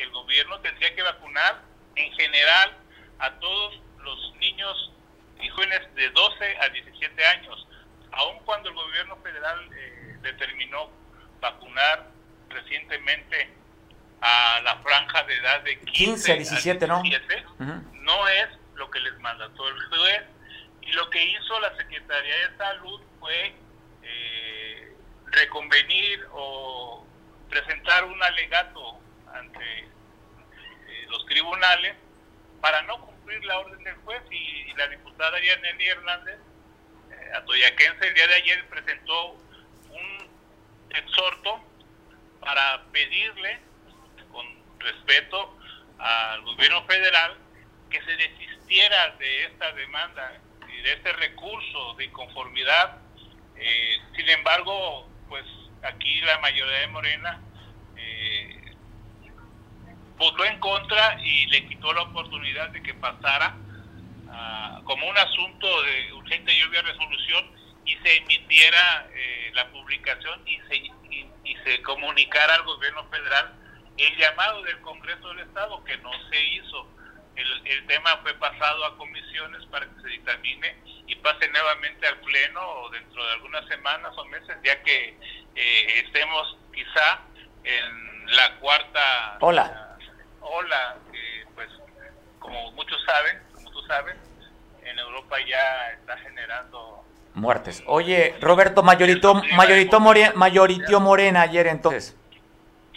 [0.03, 1.63] el gobierno tendría que vacunar
[1.97, 2.77] en general
[3.19, 4.93] a todos los niños
[5.41, 7.67] y jóvenes de 12 a 17 años,
[8.13, 10.91] aun cuando el gobierno federal eh, determinó
[11.41, 12.07] vacunar
[12.49, 13.51] recientemente
[14.21, 17.03] a la franja de edad de 15, 15 a 17, ¿no?
[17.03, 17.65] 17, Ujú.
[18.03, 20.23] no es lo que les mandató el juez
[20.83, 23.55] y lo que hizo la Secretaría de Salud fue
[24.03, 24.93] eh,
[25.27, 27.07] reconvenir o
[27.49, 29.01] presentar un alegato
[29.35, 31.97] ante eh, los tribunales
[32.61, 36.39] para no cumplir la orden del juez y, la diputada Yaneli Hernández
[37.11, 39.33] eh, atoyaquense el día de ayer presentó
[39.91, 40.31] un
[40.91, 41.63] exhorto
[42.41, 43.59] para pedirle
[44.33, 44.47] con
[44.79, 45.59] respeto
[45.99, 47.37] al gobierno federal
[47.91, 52.99] que se desistiera de esta demanda y de este recurso de inconformidad.
[53.57, 55.45] Eh, sin embargo, pues
[55.83, 57.41] aquí la mayoría de Morena
[57.97, 58.60] eh,
[60.21, 63.57] votó en contra y le quitó la oportunidad de que pasara
[64.29, 67.51] ah, como un asunto de urgente lluvia resolución
[67.87, 73.55] y se emitiera eh, la publicación y se, y, y se comunicara al gobierno federal
[73.97, 76.87] el llamado del Congreso del Estado, que no se hizo.
[77.37, 82.21] El, el tema fue pasado a comisiones para que se dictamine y pase nuevamente al
[82.21, 85.17] Pleno dentro de algunas semanas o meses, ya que
[85.55, 87.21] eh, estemos quizá
[87.65, 89.90] en la cuarta Hola.
[90.41, 91.69] Ola, que pues
[92.39, 94.17] como muchos saben, como tú sabes,
[94.83, 97.83] en Europa ya está generando Muertes.
[97.87, 102.17] Oye, Roberto, mayorito, mayorito, More- mayoritio Morena ayer entonces.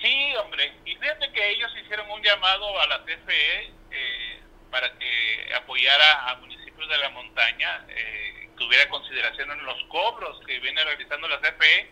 [0.02, 5.54] Sí, hombre, y fíjate que ellos hicieron un llamado a la CFE eh, para que
[5.56, 11.28] apoyara a municipios de la montaña, eh, tuviera consideración en los cobros que viene realizando
[11.28, 11.92] la CFE,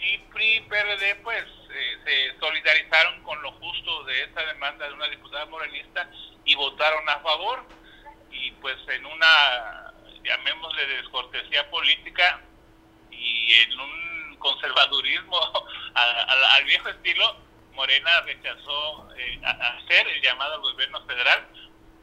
[0.00, 4.94] y PRI y PRD pues eh, se solidarizaron con lo justo de esta demanda de
[4.94, 6.08] una diputada morenista
[6.44, 7.64] y votaron a favor,
[8.30, 9.92] y pues en una,
[10.24, 12.40] llamémosle descortesía política,
[13.10, 15.38] y en un conservadurismo
[15.94, 17.36] a- a- al viejo estilo,
[17.74, 21.46] Morena rechazó eh, hacer el llamado al gobierno federal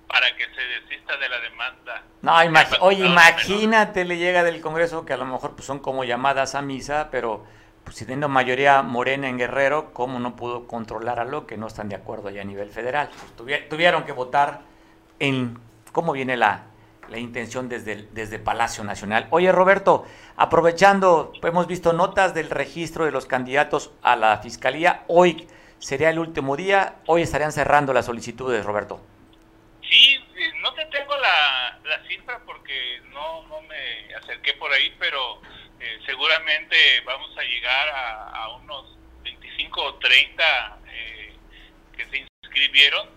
[0.07, 2.03] para que se desista de la demanda.
[2.21, 6.03] No, Ya oye, imagínate, le llega del Congreso que a lo mejor pues, son como
[6.05, 7.45] llamadas a misa, pero
[7.85, 11.67] pues, si teniendo mayoría morena en Guerrero, ¿cómo no pudo controlar a lo que no
[11.67, 13.09] están de acuerdo ya a nivel federal?
[13.09, 14.61] Pues, tuvi- tuvieron que votar
[15.19, 15.57] en
[15.93, 16.63] cómo viene la,
[17.09, 19.27] la intención desde, el- desde Palacio Nacional.
[19.29, 25.03] Oye, Roberto, aprovechando, hemos visto notas del registro de los candidatos a la Fiscalía.
[25.07, 25.47] Hoy
[25.79, 28.99] sería el último día, hoy estarían cerrando las solicitudes, Roberto.
[29.87, 34.93] Sí, eh, no te tengo la, la cifra porque no, no me acerqué por ahí,
[34.99, 35.19] pero
[35.85, 41.35] eh, seguramente vamos a llegar a, unos 25 o 30 eh,
[41.95, 43.07] que se inscribieron.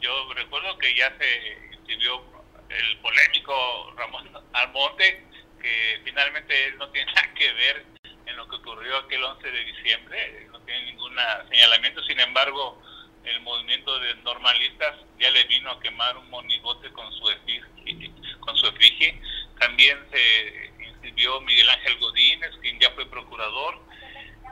[0.00, 2.24] Yo recuerdo que ya se inscribió
[2.70, 5.26] el polémico Ramón Almonte,
[5.60, 7.84] que finalmente él no tiene nada que ver
[8.24, 11.14] en lo que ocurrió aquel 11 de diciembre, no tiene ningún
[11.50, 12.82] señalamiento, sin embargo,
[13.24, 18.56] el movimiento de normalistas ya le vino a quemar un monigote con su efigie, con
[18.56, 19.20] su efigie.
[19.58, 20.73] También se
[21.04, 23.78] inscribió Miguel Ángel Godínez, quien ya fue procurador.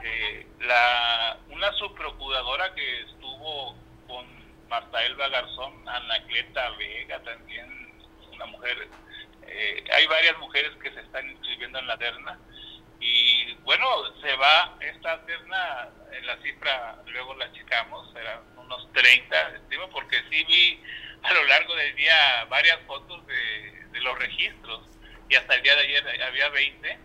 [0.03, 3.75] Eh, la, una subprocuradora que estuvo
[4.07, 4.25] con
[4.69, 7.91] Marta Elba Garzón, Anacleta Vega, también
[8.31, 8.87] una mujer.
[9.47, 12.39] Eh, hay varias mujeres que se están inscribiendo en la terna
[12.99, 13.85] y bueno,
[14.21, 15.89] se va esta terna,
[16.23, 20.83] la cifra luego la checamos, eran unos 30, estimo, porque sí vi
[21.23, 24.81] a lo largo del día varias fotos de los registros
[25.29, 26.99] y hasta el día de ayer había 20.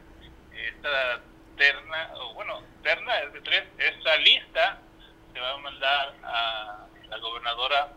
[0.53, 1.21] Esta
[1.57, 4.81] terna, o bueno, terna es de tres, esta lista
[5.33, 7.93] se va a mandar a la gobernadora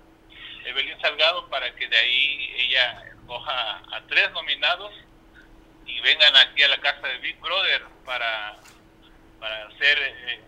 [0.66, 4.94] Evelyn Salgado para que de ahí ella escoja a tres nominados
[5.86, 8.58] y vengan aquí a la casa de Big Brother para,
[9.40, 10.42] para hacer eh,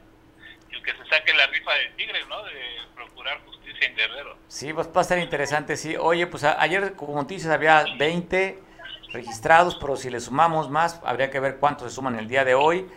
[0.84, 2.44] que se saque la rifa del tigre, ¿no?
[2.44, 4.38] De procurar justicia en Guerrero.
[4.48, 5.96] Sí, pues va a ser interesante, sí.
[5.98, 8.60] Oye, pues ayer, como dices, había 20
[9.14, 12.56] registrados, pero si le sumamos más, habría que ver cuántos se suman el día de
[12.56, 12.90] hoy.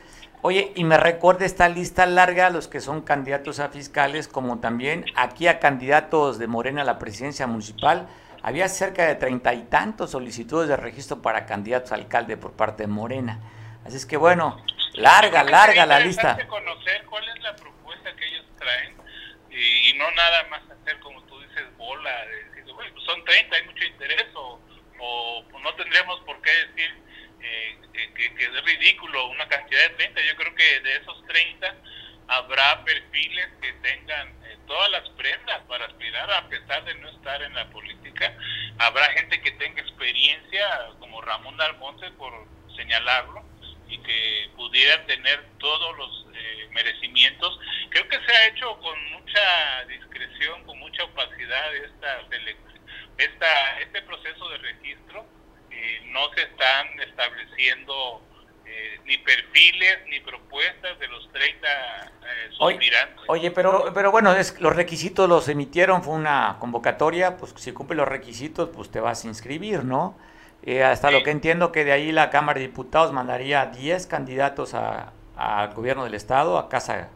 [0.42, 5.04] Oye, y me recuerda esta lista larga, los que son candidatos a fiscales, como también
[5.14, 8.08] aquí a candidatos de Morena a la presidencia municipal.
[8.42, 12.84] Había cerca de treinta y tantos solicitudes de registro para candidatos a alcalde por parte
[12.84, 13.40] de Morena.
[13.84, 14.56] Así es que bueno,
[14.94, 16.36] larga, larga la lista.
[16.46, 18.94] conocer cuál es la propuesta que ellos traen
[19.50, 23.56] y, no nada más hacer como tú dices bola, de decir, "Bueno, pues son 30,
[23.56, 24.60] hay mucho interés o,
[25.00, 26.90] o pues no tendríamos por qué decir
[27.40, 30.20] eh, que, que- es ridículo una cantidad de 30.
[30.22, 31.74] Yo creo que de esos 30
[32.28, 37.40] habrá perfiles que tengan eh, todas las prendas para aspirar a pesar de no estar
[37.42, 38.36] en la política.
[38.78, 40.66] Habrá gente que tenga experiencia
[40.98, 42.32] como Ramón Dalmonte por
[42.74, 43.44] señalarlo
[43.88, 47.58] y que pudiera tener todos los eh, merecimientos.
[47.90, 52.56] Creo que se ha hecho con mucha discreción, con mucha opacidad esta selec-
[53.18, 55.24] esta este proceso de registro.
[55.70, 58.22] Eh, no se están estableciendo
[58.64, 62.10] eh, ni perfiles ni propuestas de los 30 eh,
[62.58, 63.24] Oye, suspirantes.
[63.28, 67.96] oye, pero, pero bueno, es, los requisitos los emitieron, fue una convocatoria, pues si cumple
[67.96, 70.16] los requisitos, pues te vas a inscribir, ¿no?
[70.62, 74.74] Eh, hasta lo que entiendo que de ahí la Cámara de Diputados mandaría 10 candidatos
[74.74, 77.10] a- al gobierno del Estado, a casa,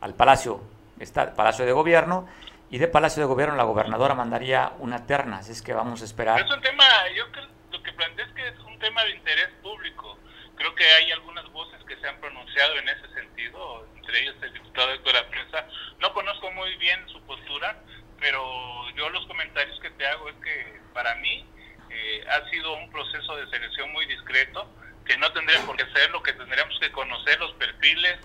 [0.00, 0.60] al Palacio,
[0.98, 2.26] está, Palacio de Gobierno,
[2.70, 6.04] y de Palacio de Gobierno la gobernadora mandaría una terna, así es que vamos a
[6.04, 6.40] esperar.
[6.40, 9.48] Es un tema, yo creo, lo que planteé es que es un tema de interés
[9.62, 10.18] público.
[10.56, 14.52] Creo que hay algunas voces que se han pronunciado en ese sentido, entre ellos el
[14.52, 15.66] diputado Héctor Prensa.
[16.00, 17.76] No conozco muy bien su postura,
[18.18, 21.46] pero yo los comentarios que te hago es que para mí
[21.90, 24.68] eh, ha sido un proceso de selección muy discreto,
[25.04, 28.18] que no tendría por qué ser lo que tendríamos que conocer los perfiles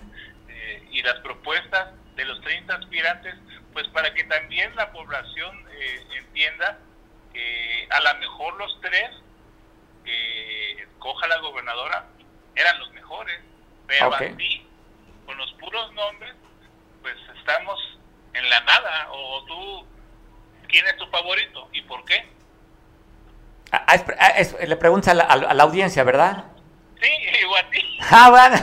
[0.48, 3.34] eh, y las propuestas de los 30 aspirantes,
[3.72, 6.78] pues para que también la población eh, entienda
[7.32, 9.10] que a lo mejor los tres
[10.04, 12.06] que escoja la gobernadora
[12.54, 13.40] eran los mejores,
[13.86, 14.14] pero Ok.
[14.20, 14.66] así,
[15.26, 16.34] con los puros nombres,
[17.00, 17.80] pues estamos
[18.34, 19.08] en la nada.
[19.12, 19.86] O tú,
[20.68, 22.28] ¿quién es tu favorito y por qué?
[23.70, 26.44] Ah, ah, es- ah, es- le preguntas a la, a la- a la audiencia, ¿verdad?
[27.02, 27.78] Sí, o a ti.
[28.10, 28.56] Ah, bueno.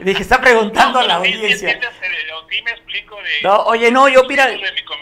[0.00, 1.80] Dije, está preguntando a la No, sí, sí audiencia.
[2.64, 3.42] me explico de...
[3.42, 4.48] No, oye, no, yo mira,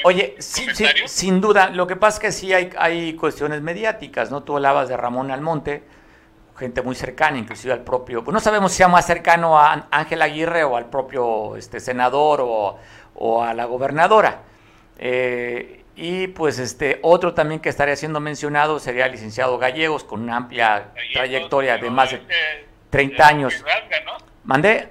[0.05, 1.09] oye, sí, sí, comentario.
[1.09, 4.43] sin duda, lo que pasa es que sí hay, hay cuestiones mediáticas, ¿no?
[4.43, 5.85] Tú hablabas de Ramón Almonte,
[6.59, 10.23] gente muy cercana, inclusive al propio, pues no sabemos si sea más cercano a Ángel
[10.23, 12.79] Aguirre o al propio este, senador o,
[13.15, 14.41] o a la gobernadora.
[14.99, 20.23] Eh, y pues este otro también que estaría siendo mencionado sería el licenciado Gallegos, con
[20.23, 23.55] una amplia Gallegos, trayectoria de más de este, 30 de años.
[23.65, 24.13] rasga, ¿no?
[24.45, 24.91] ¿Mandé?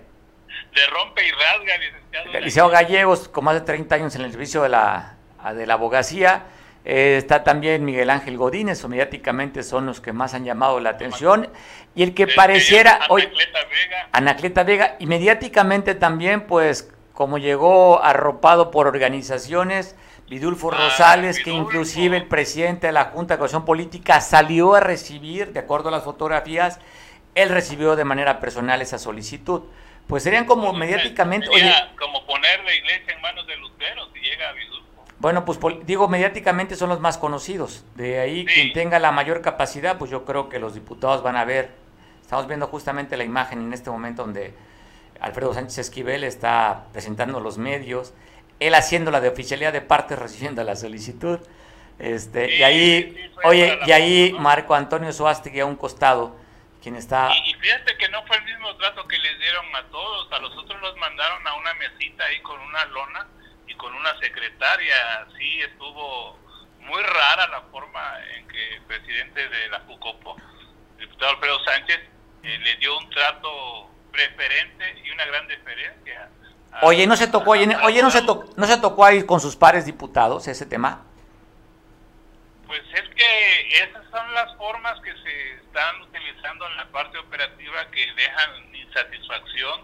[0.74, 2.66] De rompe y rasga, licenciado.
[2.68, 5.16] El Gallegos, con más de 30 años en el servicio de la,
[5.54, 6.48] de la abogacía.
[6.84, 10.92] Eh, está también Miguel Ángel Godínez, o mediáticamente son los que más han llamado la
[10.92, 11.50] atención.
[11.94, 14.10] Y el que El pareciera, hoy, Cleta Vega.
[14.12, 19.96] Anacleta Vega, y mediáticamente también, pues, como llegó arropado por organizaciones,
[20.30, 24.80] Vidulfo Ah, Rosales, que inclusive el presidente de la Junta de Coordinación Política salió a
[24.80, 26.80] recibir, de acuerdo a las fotografías,
[27.36, 29.62] él recibió de manera personal esa solicitud.
[30.08, 34.20] Pues serían como mediáticamente, oye, Sería como poner la iglesia en manos de Lutero si
[34.20, 34.86] llega a Vidulfo.
[35.20, 37.84] Bueno, pues digo, mediáticamente son los más conocidos.
[37.96, 38.54] De ahí, Sí.
[38.54, 41.72] quien tenga la mayor capacidad, pues yo creo que los diputados van a ver.
[42.22, 44.54] Estamos viendo justamente la imagen en este momento donde
[45.20, 48.14] Alfredo Sánchez Esquivel está presentando los medios,
[48.60, 51.40] él haciendo la de oficialidad de parte, recibiendo la solicitud.
[52.00, 54.36] Este, y ahí, sí, oye, y ahí.
[54.38, 56.36] Marco Antonio Suástegui a un costado,
[56.82, 57.32] quien está...
[57.34, 60.32] Y, y fíjate que no fue el mismo trato que les dieron a todos.
[60.32, 63.28] A los otros los mandaron a una mesita ahí con una lona
[63.68, 65.28] y con una secretaria.
[65.38, 66.38] Sí, estuvo
[66.80, 70.36] muy rara la forma en que el presidente de la Jucopo,
[71.00, 72.00] el diputado Alfredo Sánchez,
[72.44, 76.30] eh, le dio un trato preferente y una gran deferencia.
[76.82, 79.56] Oye, ¿no se tocó, oye, oye, no se tocó, no se tocó ahí con sus
[79.56, 81.04] pares diputados ese tema?
[82.68, 87.90] Pues es que esas son las formas que se están utilizando en la parte operativa
[87.92, 89.82] que dejan insatisfacción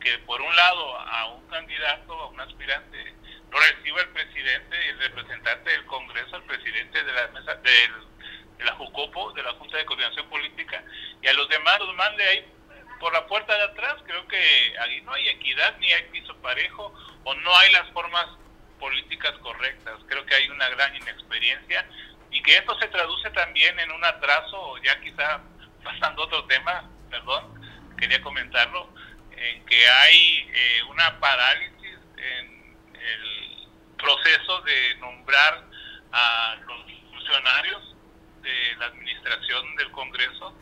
[0.00, 3.14] que por un lado a un candidato, a un aspirante,
[3.50, 8.04] lo reciba el presidente y el representante del Congreso, el presidente de la mesa del-
[8.58, 10.82] de la Jucopo, de la Junta de Coordinación Política,
[11.22, 12.46] y a los demás los mande ahí
[13.04, 13.96] por la puerta de atrás.
[14.06, 16.90] Creo que ahí no hay equidad ni hay piso parejo
[17.24, 18.24] o no hay las formas
[18.80, 20.00] políticas correctas.
[20.08, 21.86] Creo que hay una gran inexperiencia
[22.30, 25.42] y que esto se traduce también en un atraso, ya quizá
[25.82, 27.44] pasando otro tema, perdón,
[27.98, 28.88] quería comentarlo,
[29.36, 35.62] en que hay eh, una parálisis en el proceso de nombrar
[36.10, 37.96] a los funcionarios
[38.40, 40.56] de la administración del Congreso.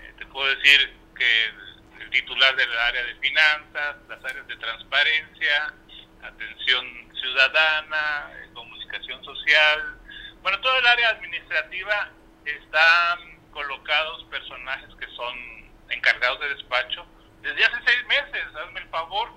[0.00, 5.74] Eh, te puedo decir que el titular del área de finanzas, las áreas de transparencia,
[6.22, 9.98] atención ciudadana, eh, comunicación social,
[10.40, 12.10] bueno, todo el área administrativa
[12.46, 17.06] están colocados personajes que son encargados de despacho
[17.42, 19.30] desde hace seis meses, hazme el favor.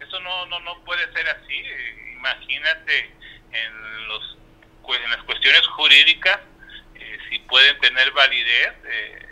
[0.00, 1.62] Eso no, no, no puede ser así.
[2.12, 3.10] Imagínate
[3.52, 4.38] en, los,
[4.88, 6.38] en las cuestiones jurídicas
[6.94, 9.27] eh, si pueden tener validez eh,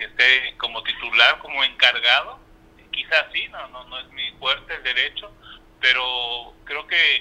[0.00, 2.40] que esté como titular, como encargado.
[2.90, 5.30] Quizás sí, no, no, no es mi fuerte el derecho,
[5.78, 7.16] pero creo que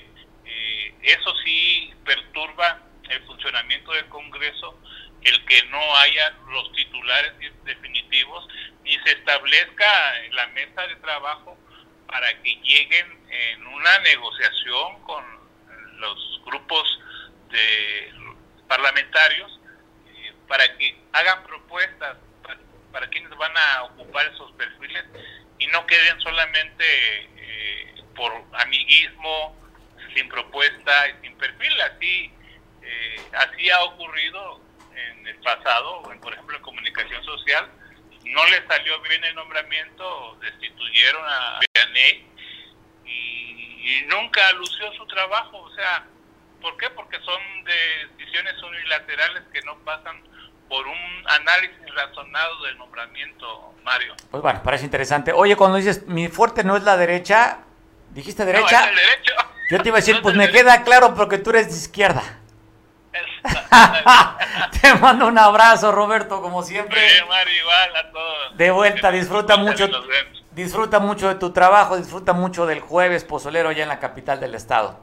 [0.46, 4.80] eh, eso sí perturba el funcionamiento del Congreso
[5.24, 7.34] el que no haya los titulares
[7.66, 8.48] definitivos
[8.84, 11.58] ni se establezca la mesa de trabajo
[12.08, 15.26] para que lleguen en una negociación con
[15.98, 17.00] los grupos
[17.50, 18.14] de
[18.70, 19.60] parlamentarios
[20.08, 22.18] eh, para que hagan propuestas
[22.92, 25.06] para, quienes van a ocupar esos perfiles
[25.58, 26.86] y no queden solamente
[27.38, 29.56] eh, por amiguismo
[30.14, 31.82] sin propuesta y sin perfil.
[31.82, 32.32] Así
[32.90, 34.62] eh, así ha ocurrido
[34.96, 37.70] en el pasado, por ejemplo en comunicación social,
[38.24, 42.26] no le salió bien el nombramiento, destituyeron a Vianney
[43.06, 46.06] y, nunca lució su trabajo, o sea,
[46.62, 46.90] ¿por qué?
[46.92, 50.22] Porque son decisiones unilaterales que no pasan
[50.70, 54.16] por un análisis razonado del nombramiento, Mario.
[54.32, 55.34] Pues bueno, parece interesante.
[55.34, 57.60] Oye, cuando dices, mi fuerte no es la derecha,
[58.12, 58.80] ¿dijiste derecha?
[58.80, 59.34] No, es el derecho.
[59.72, 62.24] Yo te iba a decir, pues me queda claro porque tú eres de izquierda.
[64.82, 67.02] Te mando un abrazo, Roberto, como siempre.
[68.56, 69.90] De vuelta, disfruta mucho.
[70.52, 74.56] Disfruta mucho de tu trabajo, disfruta mucho del jueves pozolero allá en la capital del
[74.56, 75.02] estado.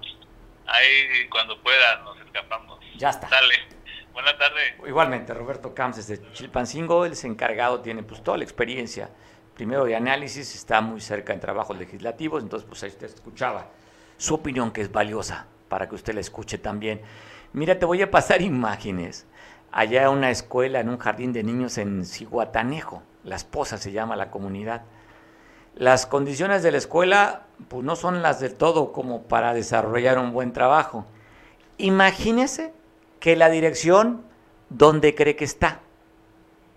[0.66, 2.78] Ahí cuando pueda nos escapamos.
[2.96, 3.28] Ya está.
[3.28, 3.75] Dale.
[4.16, 4.72] Buenas tardes.
[4.88, 9.10] Igualmente, Roberto Camps desde Chilpancingo, él es encargado, tiene pues toda la experiencia,
[9.54, 13.66] primero de análisis, está muy cerca en trabajos legislativos, entonces pues ahí usted escuchaba
[14.16, 17.02] su opinión que es valiosa para que usted la escuche también.
[17.52, 19.26] Mira, te voy a pasar imágenes.
[19.70, 24.16] Allá en una escuela, en un jardín de niños en Ciguatanejo, La Esposa se llama
[24.16, 24.84] la comunidad.
[25.74, 30.32] Las condiciones de la escuela pues, no son las del todo como para desarrollar un
[30.32, 31.04] buen trabajo.
[31.76, 32.72] Imagínese
[33.26, 34.22] que la dirección,
[34.68, 35.80] ¿dónde cree que está?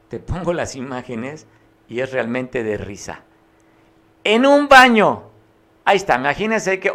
[0.07, 1.45] Te pongo las imágenes
[1.87, 3.21] y es realmente de risa.
[4.23, 5.25] En un baño.
[5.85, 6.91] Ahí está, imagínese que...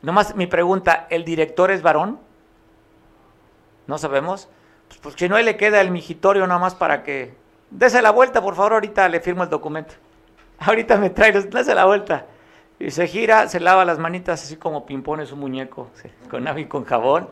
[0.00, 2.18] nomás mi pregunta, ¿el director es varón?
[3.86, 4.48] no sabemos,
[4.88, 7.34] pues, pues que no le queda el migitorio nada más para que...
[7.70, 9.96] Dese la vuelta, por favor, ahorita le firmo el documento.
[10.60, 12.24] Ahorita me trae, dese la vuelta.
[12.80, 15.90] Y se gira, se lava las manitas así como pimpone su muñeco,
[16.30, 17.28] con agua y con jabón.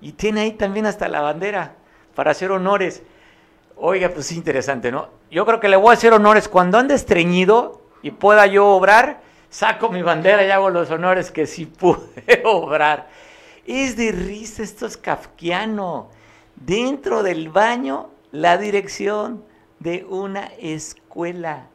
[0.00, 1.74] Y tiene ahí también hasta la bandera
[2.14, 3.02] para hacer honores.
[3.76, 5.08] Oiga, pues interesante, ¿no?
[5.30, 9.20] Yo creo que le voy a hacer honores cuando ande estreñido y pueda yo obrar,
[9.50, 13.08] saco mi bandera y hago los honores que sí pude obrar.
[13.66, 16.08] Es de risa, esto es kafkiano.
[16.54, 19.44] Dentro del baño, la dirección
[19.78, 21.66] de una escuela.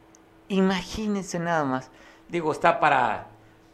[0.48, 1.92] Imagínense nada más.
[2.30, 3.28] Digo, está para,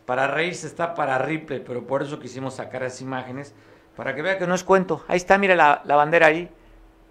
[0.06, 3.54] para reírse, está para Ripley, pero por eso quisimos sacar esas imágenes,
[3.98, 5.04] para que vea que no es cuento.
[5.10, 6.50] Ahí está, mire la, la bandera ahí.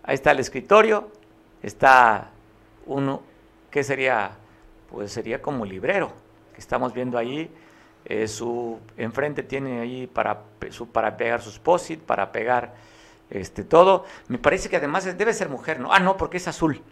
[0.02, 1.10] Ahí está el escritorio.
[1.62, 2.30] Está
[2.86, 3.22] uno,
[3.70, 4.30] ¿qué sería?
[4.90, 6.12] Pues sería como librero,
[6.54, 7.50] que estamos viendo ahí
[8.08, 12.72] eh, su enfrente tiene ahí para, su, para pegar sus posit, para pegar
[13.30, 14.04] este todo.
[14.28, 15.92] Me parece que además debe ser mujer, ¿no?
[15.92, 16.82] Ah, no, porque es azul.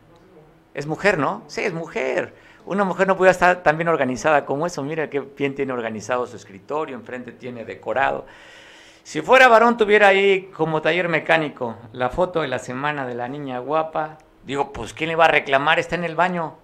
[0.75, 1.45] Es mujer, ¿no?
[1.47, 2.35] Sí, es mujer.
[2.67, 4.83] Una mujer no puede estar tan bien organizada como eso.
[4.83, 8.27] Mira qué bien tiene organizado su escritorio, enfrente tiene decorado.
[9.05, 13.29] Si fuera varón, tuviera ahí como taller mecánico la foto de la semana de la
[13.29, 14.17] niña guapa.
[14.47, 15.79] Digo, pues ¿quién le va a reclamar?
[15.79, 16.55] Está en el baño.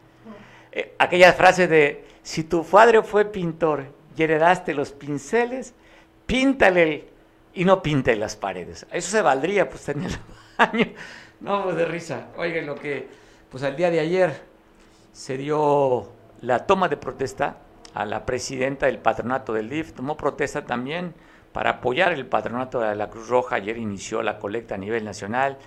[0.72, 3.84] Eh, aquella frase de, si tu padre fue pintor
[4.16, 5.74] y heredaste los pinceles,
[6.24, 7.10] píntale
[7.52, 8.86] y no pinte las paredes.
[8.90, 10.12] Eso se valdría, pues, en el
[10.58, 10.86] baño.
[11.40, 12.28] No, pues de risa.
[12.38, 13.06] Oigan, lo que,
[13.50, 14.42] pues al día de ayer
[15.12, 16.08] se dio
[16.40, 17.58] la toma de protesta
[17.92, 21.12] a la presidenta del patronato del DIF, tomó protesta también
[21.52, 23.56] para apoyar el patronato de la Cruz Roja.
[23.56, 25.58] Ayer inició la colecta a nivel nacional,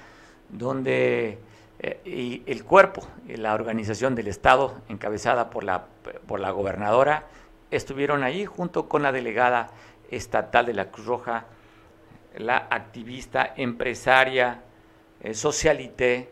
[0.49, 1.39] donde
[1.79, 5.85] eh, el cuerpo, la organización del Estado, encabezada por la,
[6.27, 7.25] por la gobernadora,
[7.71, 9.69] estuvieron ahí junto con la delegada
[10.11, 11.45] estatal de la Cruz Roja,
[12.37, 14.61] la activista empresaria
[15.21, 16.31] eh, socialité,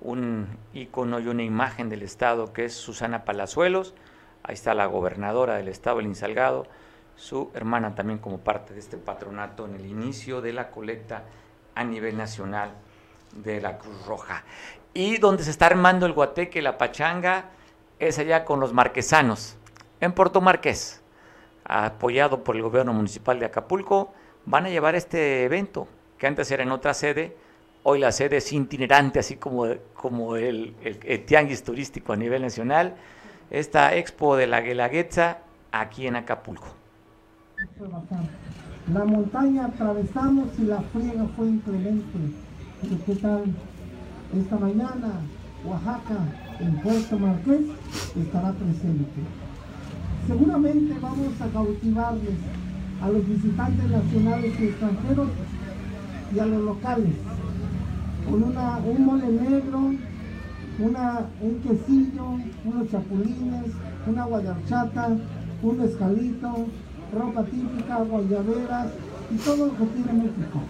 [0.00, 3.94] un icono y una imagen del Estado que es Susana Palazuelos.
[4.42, 6.66] Ahí está la gobernadora del Estado, el Salgado,
[7.16, 11.24] su hermana también como parte de este patronato en el inicio de la colecta
[11.74, 12.72] a nivel nacional
[13.32, 14.44] de la Cruz Roja.
[14.94, 17.46] Y donde se está armando el guateque, la pachanga,
[17.98, 19.56] es allá con los marquesanos,
[20.00, 21.02] en Puerto Marqués,
[21.64, 24.12] apoyado por el gobierno municipal de Acapulco,
[24.44, 25.88] van a llevar este evento,
[26.18, 27.36] que antes era en otra sede,
[27.82, 32.96] hoy la sede es itinerante, así como, como el, el, tianguis turístico a nivel nacional,
[33.50, 35.38] esta expo de la Guelaguetza
[35.72, 36.68] aquí en Acapulco.
[38.92, 42.18] La montaña atravesamos y la friega fue inclemente.
[43.06, 43.44] ¿Qué tal?
[44.36, 45.20] Esta mañana,
[45.64, 46.18] Oaxaca,
[46.60, 47.62] en Puerto Marqués,
[48.16, 49.20] estará presente.
[50.26, 52.38] Seguramente vamos a cautivarles
[53.02, 55.28] a los visitantes nacionales y extranjeros
[56.34, 57.14] y a los locales
[58.28, 59.92] con una, un mole negro,
[60.78, 63.72] una, un quesillo, unos chapulines,
[64.06, 65.16] una guayarchata,
[65.62, 66.66] un escalito,
[67.18, 68.88] ropa típica, guayaberas
[69.30, 70.60] y todo lo que tiene México.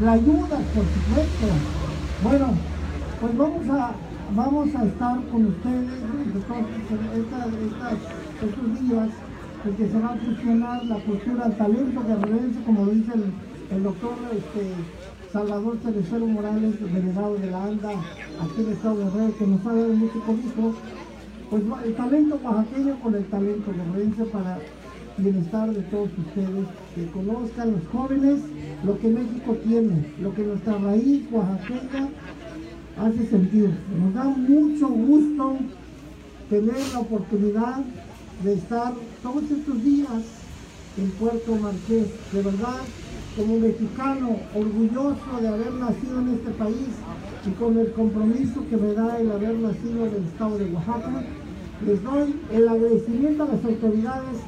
[0.00, 1.46] La ayuda, por supuesto.
[2.22, 2.46] Bueno,
[3.20, 3.92] pues vamos a,
[4.34, 5.88] vamos a estar con ustedes
[8.40, 9.08] estos días
[9.64, 13.82] en que se va a fusionar la cultura al talento guerrerense, como dice el, el
[13.82, 14.72] doctor este,
[15.32, 19.66] Salvador Cerecero Morales, delegado de la ANDA aquí en el Estado de Guerrero, que nos
[19.66, 20.74] ha dado mucho cobijo,
[21.50, 24.58] pues el talento oaxaqueño con el talento guerrerense para
[25.18, 28.40] bienestar de todos ustedes, que conozcan los jóvenes
[28.84, 32.08] lo que México tiene, lo que nuestra raíz oaxaqueña
[32.98, 33.70] hace sentir.
[33.98, 35.56] Nos da mucho gusto
[36.48, 37.84] tener la oportunidad
[38.44, 38.92] de estar
[39.22, 40.22] todos estos días
[40.96, 42.06] en Puerto Marqués.
[42.32, 42.80] De verdad,
[43.36, 46.88] como mexicano, orgulloso de haber nacido en este país
[47.46, 51.22] y con el compromiso que me da el haber nacido en el estado de Oaxaca,
[51.86, 54.38] les doy el agradecimiento a las autoridades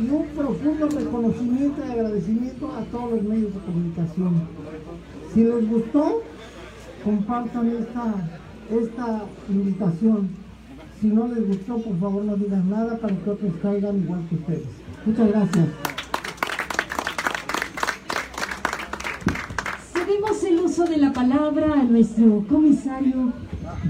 [0.00, 4.42] y un profundo reconocimiento y agradecimiento a todos los medios de comunicación.
[5.32, 6.22] Si les gustó,
[7.04, 8.14] compartan esta,
[8.70, 10.30] esta invitación.
[11.00, 14.34] Si no les gustó, por favor no digan nada para que otros caigan igual que
[14.36, 14.68] ustedes.
[15.06, 15.66] Muchas gracias.
[19.92, 23.32] Cedemos el uso de la palabra a nuestro comisario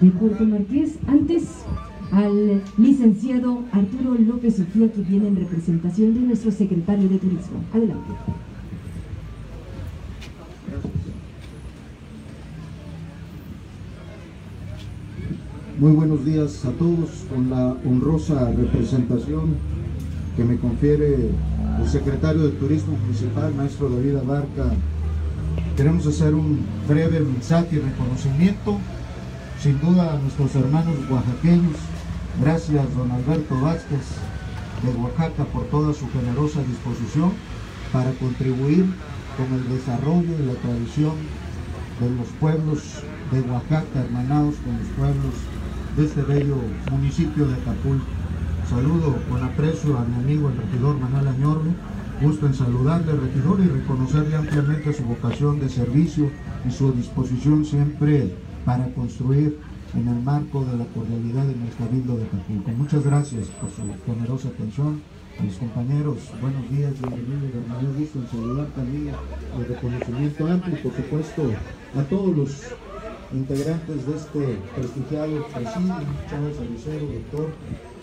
[0.00, 0.98] de Puerto Marqués.
[1.06, 1.64] Antes,
[2.12, 7.62] al licenciado Arturo López Sofía, que viene en representación de nuestro secretario de Turismo.
[7.72, 8.12] Adelante.
[15.78, 19.54] Muy buenos días a todos con la honrosa representación
[20.36, 21.30] que me confiere
[21.80, 24.72] el secretario de Turismo Municipal, maestro David Abarca.
[25.76, 28.78] Queremos hacer un breve mensaje y reconocimiento,
[29.60, 31.76] sin duda a nuestros hermanos oaxaqueños,
[32.40, 34.06] Gracias, don Alberto Vázquez
[34.82, 37.32] de Oaxaca, por toda su generosa disposición
[37.92, 38.86] para contribuir
[39.36, 41.14] con el desarrollo y la tradición
[42.00, 45.34] de los pueblos de Oaxaca, hermanados con los pueblos
[45.96, 46.56] de este bello
[46.92, 48.06] municipio de Acapulco.
[48.70, 51.70] Saludo con aprecio a mi amigo el regidor Manuel Añorbe,
[52.22, 56.30] gusto en saludarle, regidor, y reconocerle ampliamente su vocación de servicio
[56.64, 58.32] y su disposición siempre
[58.64, 59.58] para construir
[59.94, 62.70] en el marco de la cordialidad de nuestro Cabildo de Acapulco.
[62.72, 65.00] Muchas gracias por su generosa atención.
[65.38, 69.14] A mis compañeros, buenos días, bienvenidos, de mayor gusto en saludar también
[69.56, 71.42] el reconocimiento amplio por supuesto
[71.96, 72.50] a todos los
[73.32, 75.94] integrantes de este prestigiado presidio,
[76.28, 77.54] Chávez Alicero, doctor,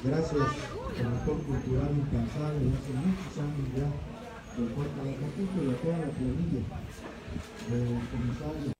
[0.05, 0.47] gracias,
[0.95, 3.89] promotor cultural incansable hace muchos años ya
[4.55, 6.63] del puerto de Acapulco y a toda la planilla
[7.67, 8.74] del comisario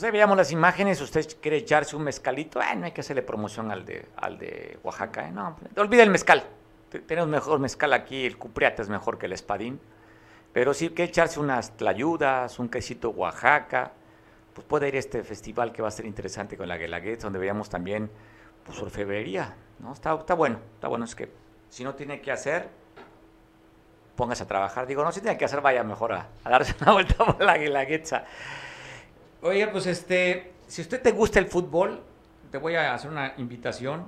[0.00, 3.20] Pues ahí veíamos las imágenes, usted quiere echarse un mezcalito, eh, no hay que hacerle
[3.20, 6.42] promoción al de, al de Oaxaca, eh, no, olvida el mezcal.
[6.88, 9.78] Te- Tenemos mejor mezcal aquí, el cupriata es mejor que el espadín.
[10.54, 13.92] Pero sí que echarse unas tlayudas, un quesito Oaxaca,
[14.54, 17.38] pues puede ir a este festival que va a ser interesante con la Guelaguetza, donde
[17.38, 18.10] veamos también
[18.64, 19.92] pues orfebrería, ¿no?
[19.92, 21.30] Está, está bueno, está bueno, es que
[21.68, 22.70] si no tiene que hacer,
[24.16, 24.86] póngase a trabajar.
[24.86, 27.58] Digo, no, si tiene que hacer, vaya mejor a, a darse una vuelta por la
[27.58, 28.24] Guelaguetza.
[29.42, 32.02] Oye, pues este, si usted te gusta el fútbol,
[32.50, 34.06] te voy a hacer una invitación.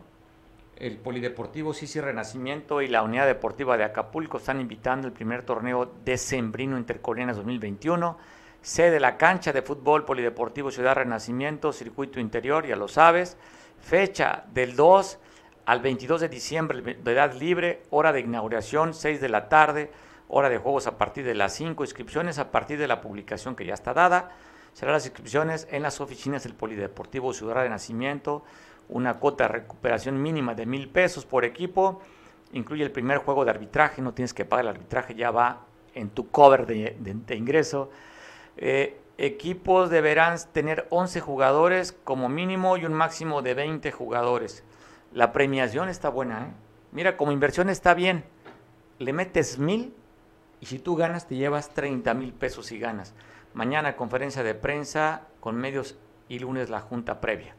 [0.77, 5.91] El Polideportivo Sisi Renacimiento y la Unidad Deportiva de Acapulco están invitando el primer torneo
[6.05, 8.19] decembrino Intercoreanas 2021.
[8.61, 13.39] Sede la cancha de fútbol Polideportivo Ciudad Renacimiento, circuito interior, ya lo sabes.
[13.81, 15.19] Fecha del 2
[15.65, 19.91] al 22 de diciembre de edad libre, hora de inauguración 6 de la tarde,
[20.29, 23.65] hora de juegos a partir de las 5, inscripciones a partir de la publicación que
[23.65, 24.33] ya está dada.
[24.73, 28.43] Serán las inscripciones en las oficinas del Polideportivo Ciudad de Nacimiento,
[28.89, 32.01] una cuota de recuperación mínima de mil pesos por equipo,
[32.53, 36.11] incluye el primer juego de arbitraje, no tienes que pagar el arbitraje, ya va en
[36.11, 37.91] tu cover de, ingreso.
[38.57, 44.65] Eh, equipos deberán tener 11 jugadores como mínimo y un máximo de 20 jugadores.
[45.13, 46.53] La premiación está buena, ¿eh?
[46.93, 48.25] Mira, como inversión está bien.
[48.99, 49.95] Le metes mil
[50.61, 53.15] y si tú ganas te llevas 30 mil pesos y ganas.
[53.55, 55.97] Mañana conferencia de prensa con medios
[56.29, 57.55] y lunes la junta previa.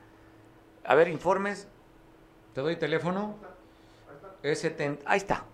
[0.83, 1.67] A ver, informes.
[2.53, 3.35] Te doy teléfono.
[4.41, 5.45] Es 70, ahí está.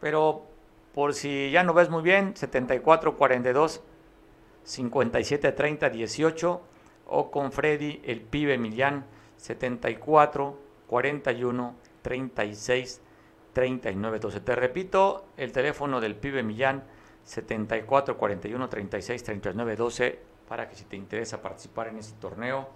[0.00, 0.46] Pero
[0.94, 3.82] por si ya no ves muy bien, 7442
[4.64, 6.62] 5730 18
[7.06, 9.04] o con Freddy el pibe Millán
[9.36, 13.00] 74 41 36
[13.52, 14.40] 39 12.
[14.40, 16.84] Te repito, el teléfono del pibe Millán
[17.28, 20.18] 74 41 36 39 12
[20.48, 22.68] para que si te interesa participar en ese torneo,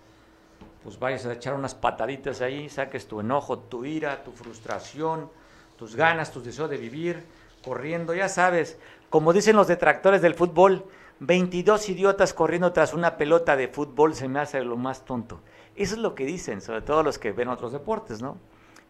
[0.85, 5.31] pues vayas a echar unas pataditas ahí, saques tu enojo, tu ira, tu frustración,
[5.79, 7.25] tus ganas, tus deseos de vivir,
[7.65, 8.79] corriendo, ya sabes,
[9.09, 10.85] como dicen los detractores del fútbol,
[11.21, 15.41] 22 idiotas corriendo tras una pelota de fútbol se me hace lo más tonto.
[15.77, 18.37] Eso es lo que dicen, sobre todo los que ven otros deportes, ¿no?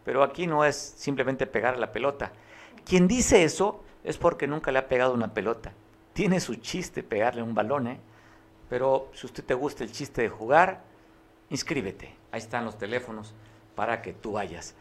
[0.05, 2.33] Pero aquí no es simplemente pegar la pelota.
[2.85, 5.72] Quien dice eso es porque nunca le ha pegado una pelota.
[6.12, 8.00] Tiene su chiste pegarle un balón, ¿eh?
[8.68, 10.82] Pero si usted te gusta el chiste de jugar,
[11.50, 12.14] inscríbete.
[12.30, 13.34] Ahí están los teléfonos
[13.74, 14.74] para que tú vayas.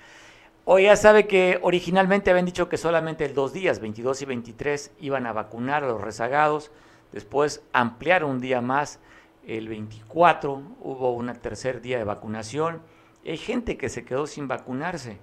[0.64, 4.92] Hoy ya sabe que originalmente habían dicho que solamente el dos días, 22 y 23,
[5.00, 6.72] iban a vacunar a los rezagados.
[7.12, 9.00] Después ampliaron un día más,
[9.46, 12.82] el 24, hubo un tercer día de vacunación.
[13.26, 15.18] Hay gente que se quedó sin vacunarse.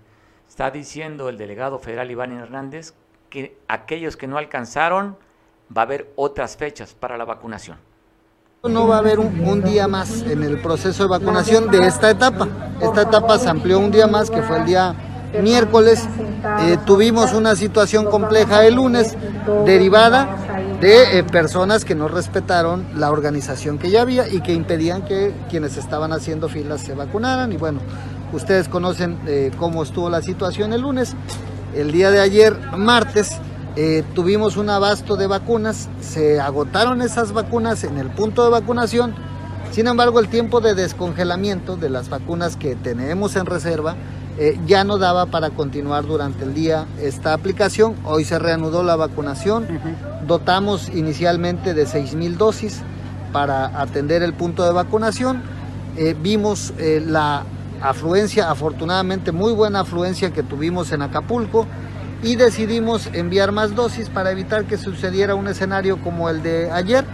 [0.48, 2.94] Está diciendo el delegado federal Iván Hernández
[3.28, 5.16] que aquellos que no alcanzaron,
[5.76, 7.78] va a haber otras fechas para la vacunación.
[8.64, 12.48] No va a haber un, día más en el proceso de vacunación de esta etapa.
[12.80, 14.96] Esta etapa se amplió un día más, que fue el día
[15.40, 16.08] miércoles.
[16.62, 19.16] Eh, tuvimos una situación compleja el lunes,
[19.64, 20.36] derivada
[20.80, 25.32] de eh, personas que no respetaron la organización que ya había y que impedían que
[25.48, 27.52] quienes estaban haciendo filas se vacunaran.
[27.52, 27.78] Y bueno,
[28.32, 31.14] ustedes conocen eh, cómo estuvo la situación el lunes.
[31.78, 33.36] El día de ayer, martes,
[33.76, 39.14] eh, tuvimos un abasto de vacunas, se agotaron esas vacunas en el punto de vacunación,
[39.70, 43.94] sin embargo el tiempo de descongelamiento de las vacunas que tenemos en reserva
[44.40, 48.96] eh, ya no daba para continuar durante el día esta aplicación, hoy se reanudó la
[48.96, 49.68] vacunación,
[50.26, 52.80] dotamos inicialmente de 6 mil dosis
[53.32, 55.42] para atender el punto de vacunación,
[55.96, 57.42] Eh, vimos la
[57.80, 61.66] afluencia, afortunadamente muy buena afluencia que tuvimos en Acapulco,
[62.22, 67.04] y decidimos enviar más dosis para evitar que sucediera un escenario como el de ayer.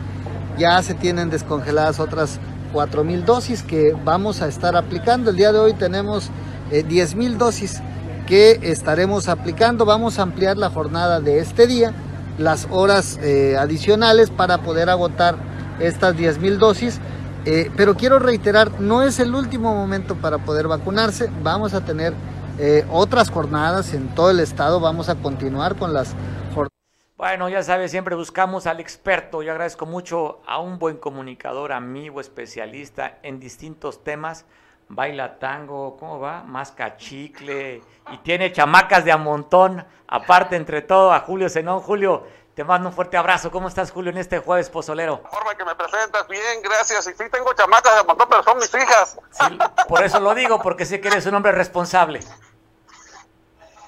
[0.57, 2.41] Ya se tienen descongeladas otras
[2.73, 5.31] 4.000 dosis que vamos a estar aplicando.
[5.31, 6.31] El día de hoy tenemos
[6.71, 7.83] eh, 10.000 dosis
[8.27, 9.85] que estaremos aplicando.
[9.85, 11.93] Vamos a ampliar la jornada de este día,
[12.39, 15.37] las horas eh, adicionales para poder agotar
[15.81, 17.01] estas 10.000 dosis.
[17.47, 21.31] Eh, pero quiero reiterar, no es el último momento para poder vacunarse.
[21.43, 22.15] Vamos a tener
[22.59, 24.81] eh, otras jornadas en todo el estado.
[24.81, 26.15] Vamos a continuar con las
[26.55, 26.73] jornadas.
[27.17, 29.43] Bueno, ya sabes, siempre buscamos al experto.
[29.43, 34.47] Yo agradezco mucho a un buen comunicador, amigo, especialista en distintos temas.
[34.89, 36.43] Baila tango, ¿cómo va?
[36.45, 37.83] Masca chicle
[38.13, 39.85] y tiene chamacas de a montón.
[40.07, 41.81] Aparte, entre todo, a Julio Zenón.
[41.81, 42.25] Julio,
[42.55, 43.51] te mando un fuerte abrazo.
[43.51, 45.23] ¿Cómo estás, Julio, en este jueves pozolero?
[45.31, 47.07] forma que me presentas, bien, gracias.
[47.09, 49.19] Y sí tengo chamacas de montón, pero son mis hijas.
[49.31, 52.21] Sí, por eso lo digo, porque sé que eres un hombre responsable.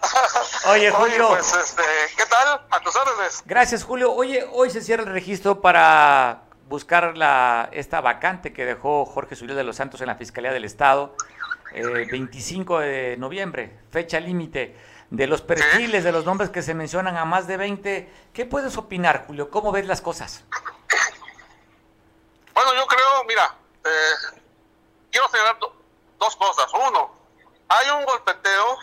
[0.68, 1.28] Oye, Julio.
[1.28, 1.82] pues, este,
[2.16, 2.60] ¿qué tal?
[2.70, 3.42] A tus órdenes.
[3.46, 4.12] Gracias, Julio.
[4.12, 9.56] Oye, hoy se cierra el registro para buscar la, esta vacante que dejó Jorge Suriel
[9.56, 11.14] de los Santos en la Fiscalía del Estado,
[11.72, 14.76] eh, 25 de noviembre, fecha límite.
[15.10, 18.76] De los perfiles, de los nombres que se mencionan a más de 20, ¿qué puedes
[18.76, 19.50] opinar, Julio?
[19.50, 20.42] ¿Cómo ves las cosas?
[22.54, 23.54] Bueno, yo creo, mira,
[23.84, 24.40] eh,
[25.10, 25.74] quiero señalar do-
[26.18, 26.66] dos cosas.
[26.74, 27.12] Uno,
[27.68, 28.78] hay un golpeteo,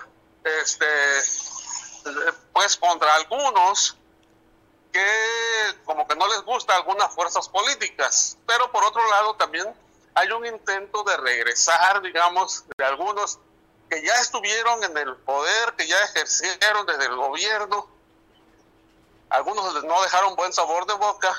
[0.62, 0.86] este,
[1.20, 3.98] eh, pues contra algunos
[4.92, 5.06] que
[5.86, 9.66] como que no les gusta algunas fuerzas políticas, pero por otro lado también
[10.14, 13.40] hay un intento de regresar, digamos, de algunos
[13.94, 17.88] que ya estuvieron en el poder, que ya ejercieron desde el gobierno,
[19.30, 21.32] algunos no dejaron buen sabor de boca,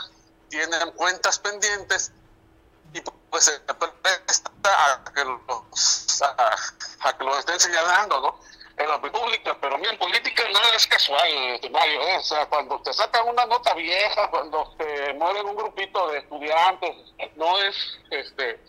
[0.48, 2.12] tienen cuentas pendientes
[2.92, 6.55] y pues se presta a que los, a,
[7.09, 8.40] a que los estén señalando, ¿no?
[8.76, 12.16] En la pública, pero mira, en política nada es casual, Mario, ¿eh?
[12.18, 16.96] o sea, cuando te sacan una nota vieja, cuando te mueven un grupito de estudiantes,
[17.36, 17.76] no es,
[18.11, 18.61] este,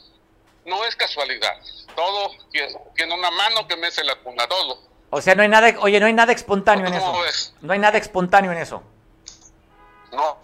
[0.65, 1.53] no es casualidad,
[1.95, 4.79] todo tiene, una mano que mece la cuna, todo.
[5.11, 7.21] O sea, no hay nada, oye, no hay nada espontáneo en ¿Cómo eso.
[7.23, 7.55] ves?
[7.61, 8.83] No hay nada espontáneo en eso.
[10.11, 10.37] No,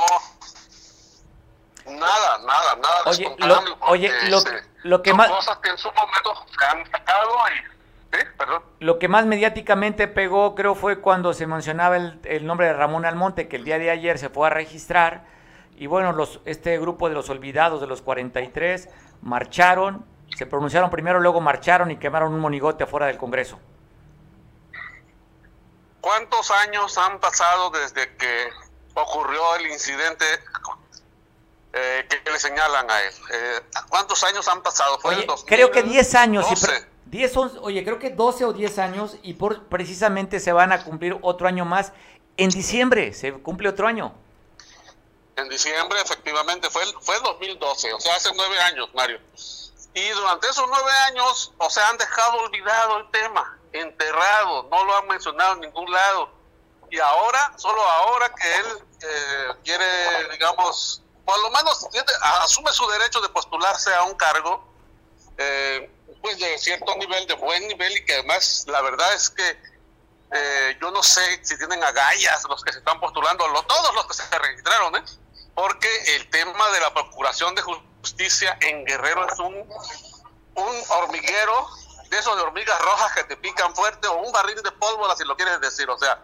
[1.86, 3.02] nada, nada, nada.
[3.06, 4.52] Oye, espontáneo, lo- oye, lo- este,
[4.84, 8.24] lo que son más- cosas que en su momento se han sacado y, ¿sí?
[8.38, 8.64] Perdón.
[8.80, 13.06] Lo que más mediáticamente pegó, creo, fue cuando se mencionaba el, el nombre de Ramón
[13.06, 15.26] Almonte, que el día de ayer se fue a registrar.
[15.78, 18.90] Y bueno, los, este grupo de los olvidados, de los 43,
[19.22, 20.06] marcharon,
[20.38, 23.60] se pronunciaron primero, luego marcharon y quemaron un monigote afuera del Congreso.
[26.00, 28.50] ¿Cuántos años han pasado desde que
[28.96, 30.26] ocurrió el incidente
[31.74, 33.14] eh, que le señalan a él?
[33.34, 33.60] Eh,
[33.90, 34.98] ¿Cuántos años han pasado?
[35.00, 35.56] Fue Oye, el 2012.
[35.56, 36.46] creo que 10 años.
[36.52, 40.54] y pre- 10, 11, oye, creo que 12 o 10 años y por, precisamente se
[40.54, 41.94] van a cumplir otro año más.
[42.38, 44.14] En diciembre se cumple otro año.
[45.36, 49.20] En diciembre, efectivamente, fue fue el 2012, o sea, hace nueve años, Mario.
[49.94, 54.98] Y durante esos nueve años, o sea, han dejado olvidado el tema, enterrado, no lo
[54.98, 56.32] han mencionado en ningún lado.
[56.90, 58.66] Y ahora, solo ahora que él
[59.02, 61.88] eh, quiere, digamos, por lo menos
[62.42, 64.66] asume su derecho de postularse a un cargo,
[65.38, 65.90] eh,
[66.22, 69.58] pues de cierto nivel, de buen nivel, y que además la verdad es que
[70.32, 74.06] eh, yo no sé si tienen agallas los que se están postulando, lo- todos los
[74.08, 75.04] que se registraron, ¿eh?
[75.56, 79.56] porque el tema de la procuración de justicia en Guerrero es un,
[80.56, 81.68] un hormiguero
[82.10, 85.24] de esos de hormigas rojas que te pican fuerte o un barril de pólvora si
[85.26, 86.24] lo quieres decir, o sea,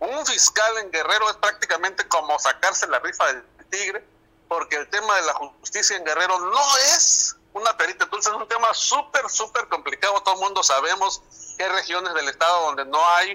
[0.00, 4.04] un fiscal en Guerrero es prácticamente como sacarse la rifa del tigre,
[4.48, 8.48] porque el tema de la justicia en Guerrero no es una perita, entonces es un
[8.48, 11.22] tema súper, súper complicado, todo el mundo sabemos
[11.56, 13.32] que hay regiones del estado donde no hay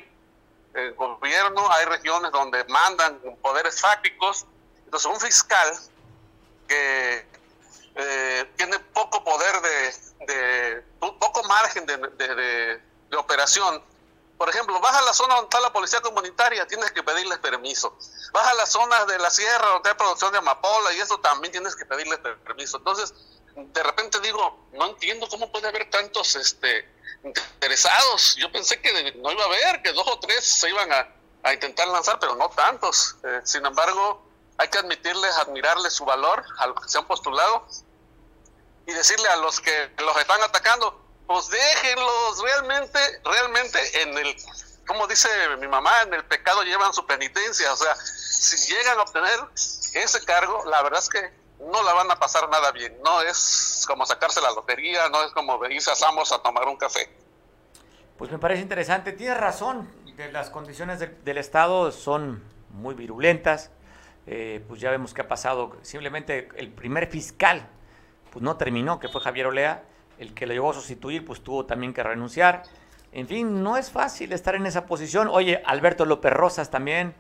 [0.76, 4.46] eh, gobierno, hay regiones donde mandan poderes fácticos,
[4.86, 5.78] entonces un fiscal
[6.68, 7.26] que
[7.96, 13.84] eh, tiene poco poder de, poco margen de, de- de- operación.
[14.38, 17.98] Por ejemplo, vas a la zona donde está la policía comunitaria, tienes que pedirles permiso.
[18.32, 21.52] Vas a las zonas de la sierra donde hay producción de amapola y eso también
[21.52, 22.78] tienes que pedirles per- permiso.
[22.78, 23.14] Entonces,
[23.56, 26.88] de repente digo, no entiendo cómo puede haber tantos este,
[27.24, 28.36] interesados.
[28.38, 31.08] Yo pensé que no iba a haber, que dos o tres se iban a,
[31.44, 33.16] a intentar lanzar, pero no tantos.
[33.24, 34.26] Eh, sin embargo,
[34.58, 37.66] hay que admitirles, admirarles su valor a los que se han postulado
[38.86, 44.36] y decirle a los que los están atacando, pues déjenlos realmente, realmente en el,
[44.88, 49.04] como dice mi mamá, en el pecado llevan su penitencia, o sea, si llegan a
[49.04, 49.40] obtener
[49.94, 53.84] ese cargo, la verdad es que no la van a pasar nada bien, no es
[53.88, 57.10] como sacarse la lotería, no es como irse a Samos a tomar un café.
[58.18, 59.14] Pues me parece interesante.
[59.14, 59.90] Tienes razón,
[60.32, 63.72] las condiciones del- Estado son muy virulentas.
[64.28, 65.78] Eh, pues ya vemos que ha pasado.
[65.82, 67.68] Simplemente el primer fiscal
[68.32, 69.84] pues no terminó, que fue Javier Olea.
[70.18, 72.64] El que lo llegó a sustituir pues tuvo también que renunciar.
[73.14, 75.30] En fin, no es fácil estar en esa posición.
[75.30, 77.16] Oye, Alberto López Rosas también,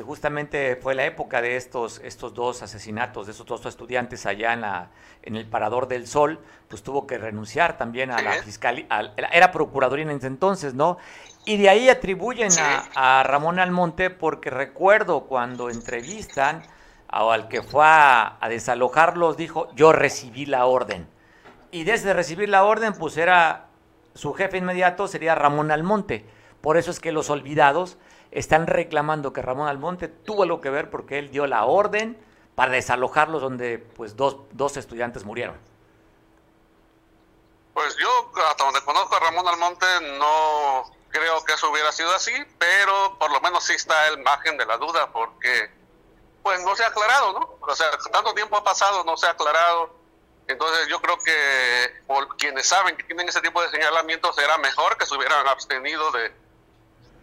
[0.00, 4.54] que justamente fue la época de estos, estos dos asesinatos, de esos dos estudiantes allá
[4.54, 4.88] en, la,
[5.22, 8.86] en el Parador del Sol, pues tuvo que renunciar también a la fiscalía,
[9.30, 10.96] era procuraduría en ese entonces, ¿no?
[11.44, 16.62] Y de ahí atribuyen a, a Ramón Almonte porque recuerdo cuando entrevistan
[17.08, 21.06] a- al que fue a, a desalojarlos, dijo, yo recibí la orden.
[21.72, 23.66] Y desde recibir la orden, pues era
[24.14, 26.24] su jefe inmediato sería Ramón Almonte.
[26.62, 27.98] Por eso es que los olvidados
[28.30, 32.18] están reclamando que Ramón Almonte tuvo algo que ver porque él dio la orden
[32.54, 35.58] para desalojarlos donde pues dos, dos estudiantes murieron.
[37.74, 39.86] Pues yo, hasta donde conozco a Ramón Almonte,
[40.18, 44.56] no creo que eso hubiera sido así, pero por lo menos sí está el margen
[44.56, 45.70] de la duda, porque
[46.42, 47.58] pues no se ha aclarado, ¿no?
[47.60, 49.98] O sea, tanto tiempo ha pasado, no se ha aclarado.
[50.46, 54.96] Entonces yo creo que por quienes saben que tienen ese tipo de señalamientos será mejor
[54.96, 56.32] que se hubieran abstenido de,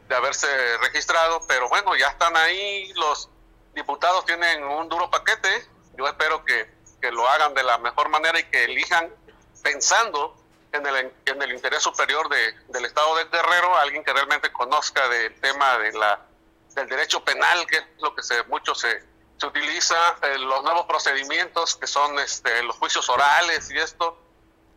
[0.07, 0.47] de haberse
[0.77, 3.29] registrado, pero bueno, ya están ahí, los
[3.73, 6.69] diputados tienen un duro paquete, yo espero que,
[7.01, 9.09] que lo hagan de la mejor manera y que elijan
[9.61, 10.35] pensando
[10.71, 15.07] en el, en el interés superior de, del Estado de Guerrero, alguien que realmente conozca
[15.09, 16.25] del tema de la,
[16.75, 19.03] del derecho penal, que es lo que se, mucho se,
[19.37, 24.17] se utiliza, eh, los nuevos procedimientos que son este, los juicios orales y esto,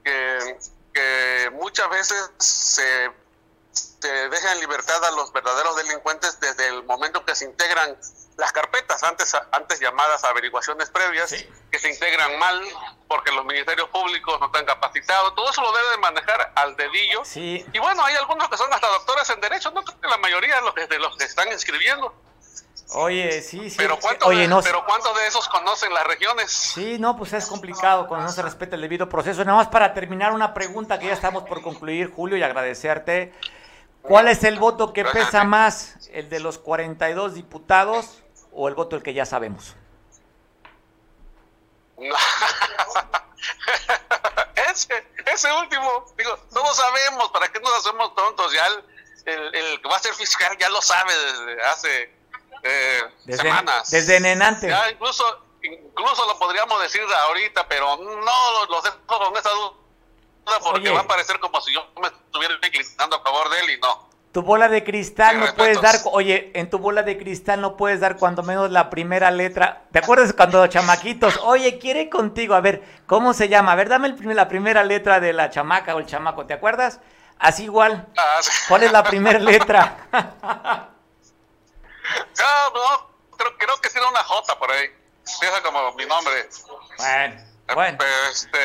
[0.05, 0.59] que,
[0.93, 3.11] que muchas veces se,
[3.73, 7.97] se deja en libertad a los verdaderos delincuentes desde el momento que se integran
[8.37, 11.35] las carpetas, antes, antes llamadas averiguaciones previas,
[11.71, 12.61] que se integran mal
[13.07, 17.23] porque los ministerios públicos no están capacitados, todo eso lo debe de manejar al dedillo.
[17.25, 17.65] Sí.
[17.73, 20.57] Y bueno, hay algunos que son hasta doctores en Derecho, no creo que la mayoría
[20.57, 22.15] de los que, de los que están inscribiendo.
[22.93, 23.77] Oye, sí, sí.
[23.77, 26.51] Pero ¿cuántos, Oye, de, no, pero ¿cuántos de esos conocen las regiones?
[26.51, 29.45] Sí, no, pues es complicado cuando no se respeta el debido proceso.
[29.45, 33.33] Nada más para terminar una pregunta que ya estamos por concluir, Julio, y agradecerte.
[34.03, 38.23] ¿Cuál es el voto que pesa más, el de los 42 diputados
[38.53, 39.77] o el voto el que ya sabemos?
[44.71, 48.53] ese, ese último, digo, todos sabemos, ¿para qué nos hacemos tontos?
[48.53, 48.85] Ya el,
[49.27, 52.15] el, el que va a ser fiscal ya lo sabe desde hace
[52.63, 53.91] eh, Desde, semanas.
[53.91, 54.69] desde Nenante.
[54.69, 59.73] Ya incluso, incluso lo podríamos decir ahorita, pero no los dejo con esa duda
[60.63, 60.91] porque Oye.
[60.91, 64.09] va a parecer como si yo me estuviera inclinando a favor de él y no.
[64.33, 67.99] Tu bola de cristal no puedes dar, oye, en tu bola de cristal no puedes
[67.99, 69.83] dar cuando menos la primera letra.
[69.91, 72.55] ¿Te acuerdas cuando los chamaquitos, oye, quiere contigo?
[72.55, 73.73] A ver, ¿cómo se llama?
[73.73, 76.55] A ver, dame el primer- la primera letra de la chamaca o el chamaco, ¿te
[76.55, 77.01] acuerdas?
[77.41, 78.07] Así igual.
[78.17, 78.51] Ah, sí.
[78.69, 79.97] ¿Cuál es la primera letra?
[82.43, 84.87] Ah, no, creo, creo que tiene una J por ahí.
[85.33, 86.49] Empieza como mi nombre.
[86.99, 87.43] bueno,
[87.75, 87.99] bueno.
[88.31, 88.59] Este,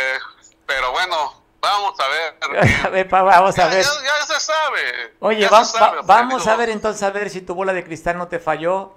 [0.66, 2.66] pero bueno, vamos a ver.
[2.86, 3.84] A ver, pa- vamos a ver.
[3.84, 4.82] ya- ya se sabe.
[5.20, 7.54] Oye, ya va- se sabe, va- porque vamos a ver entonces a ver si tu
[7.56, 8.94] bola de cristal no te falló.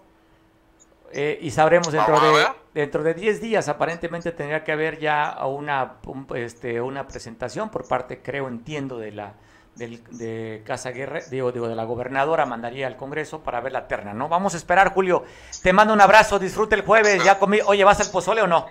[1.12, 5.94] eh, y sabremos dentro de dentro de 10 días aparentemente tendría que haber ya una
[6.04, 9.32] un- este, una presentación por parte creo entiendo de la
[9.74, 13.86] del, de Casa Guerra, digo, digo de la gobernadora mandaría al Congreso para ver la
[13.88, 14.28] terna, ¿no?
[14.28, 15.22] Vamos a esperar, Julio.
[15.62, 17.60] Te mando un abrazo, disfruta el jueves, ya comí.
[17.64, 18.66] Oye, ¿vas al pozole o no?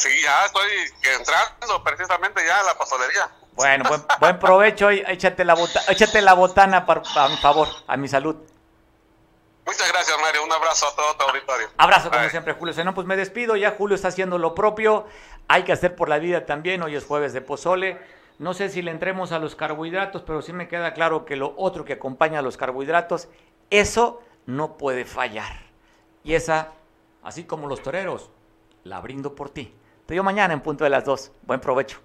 [0.00, 0.70] Sí, ya estoy
[1.18, 3.30] entrando precisamente ya a la pasolería.
[3.52, 7.68] Bueno, buen, buen provecho y échate la bota, échate la botana por, a mi favor,
[7.86, 8.34] a mi salud.
[9.66, 10.42] Muchas gracias, Mario.
[10.42, 11.68] Un abrazo a todo tu auditorio.
[11.76, 12.30] Abrazo como Bye.
[12.30, 12.82] siempre, Julio.
[12.82, 13.56] No, pues me despido.
[13.56, 15.06] Ya Julio está haciendo lo propio.
[15.48, 16.82] Hay que hacer por la vida también.
[16.82, 18.00] Hoy es jueves de pozole.
[18.38, 21.52] No sé si le entremos a los carbohidratos, pero sí me queda claro que lo
[21.58, 23.28] otro que acompaña a los carbohidratos,
[23.68, 25.60] eso no puede fallar.
[26.24, 26.72] Y esa,
[27.22, 28.30] así como los toreros,
[28.82, 29.74] la brindo por ti.
[30.10, 31.30] Te digo mañana en punto de las dos.
[31.46, 32.00] Buen provecho.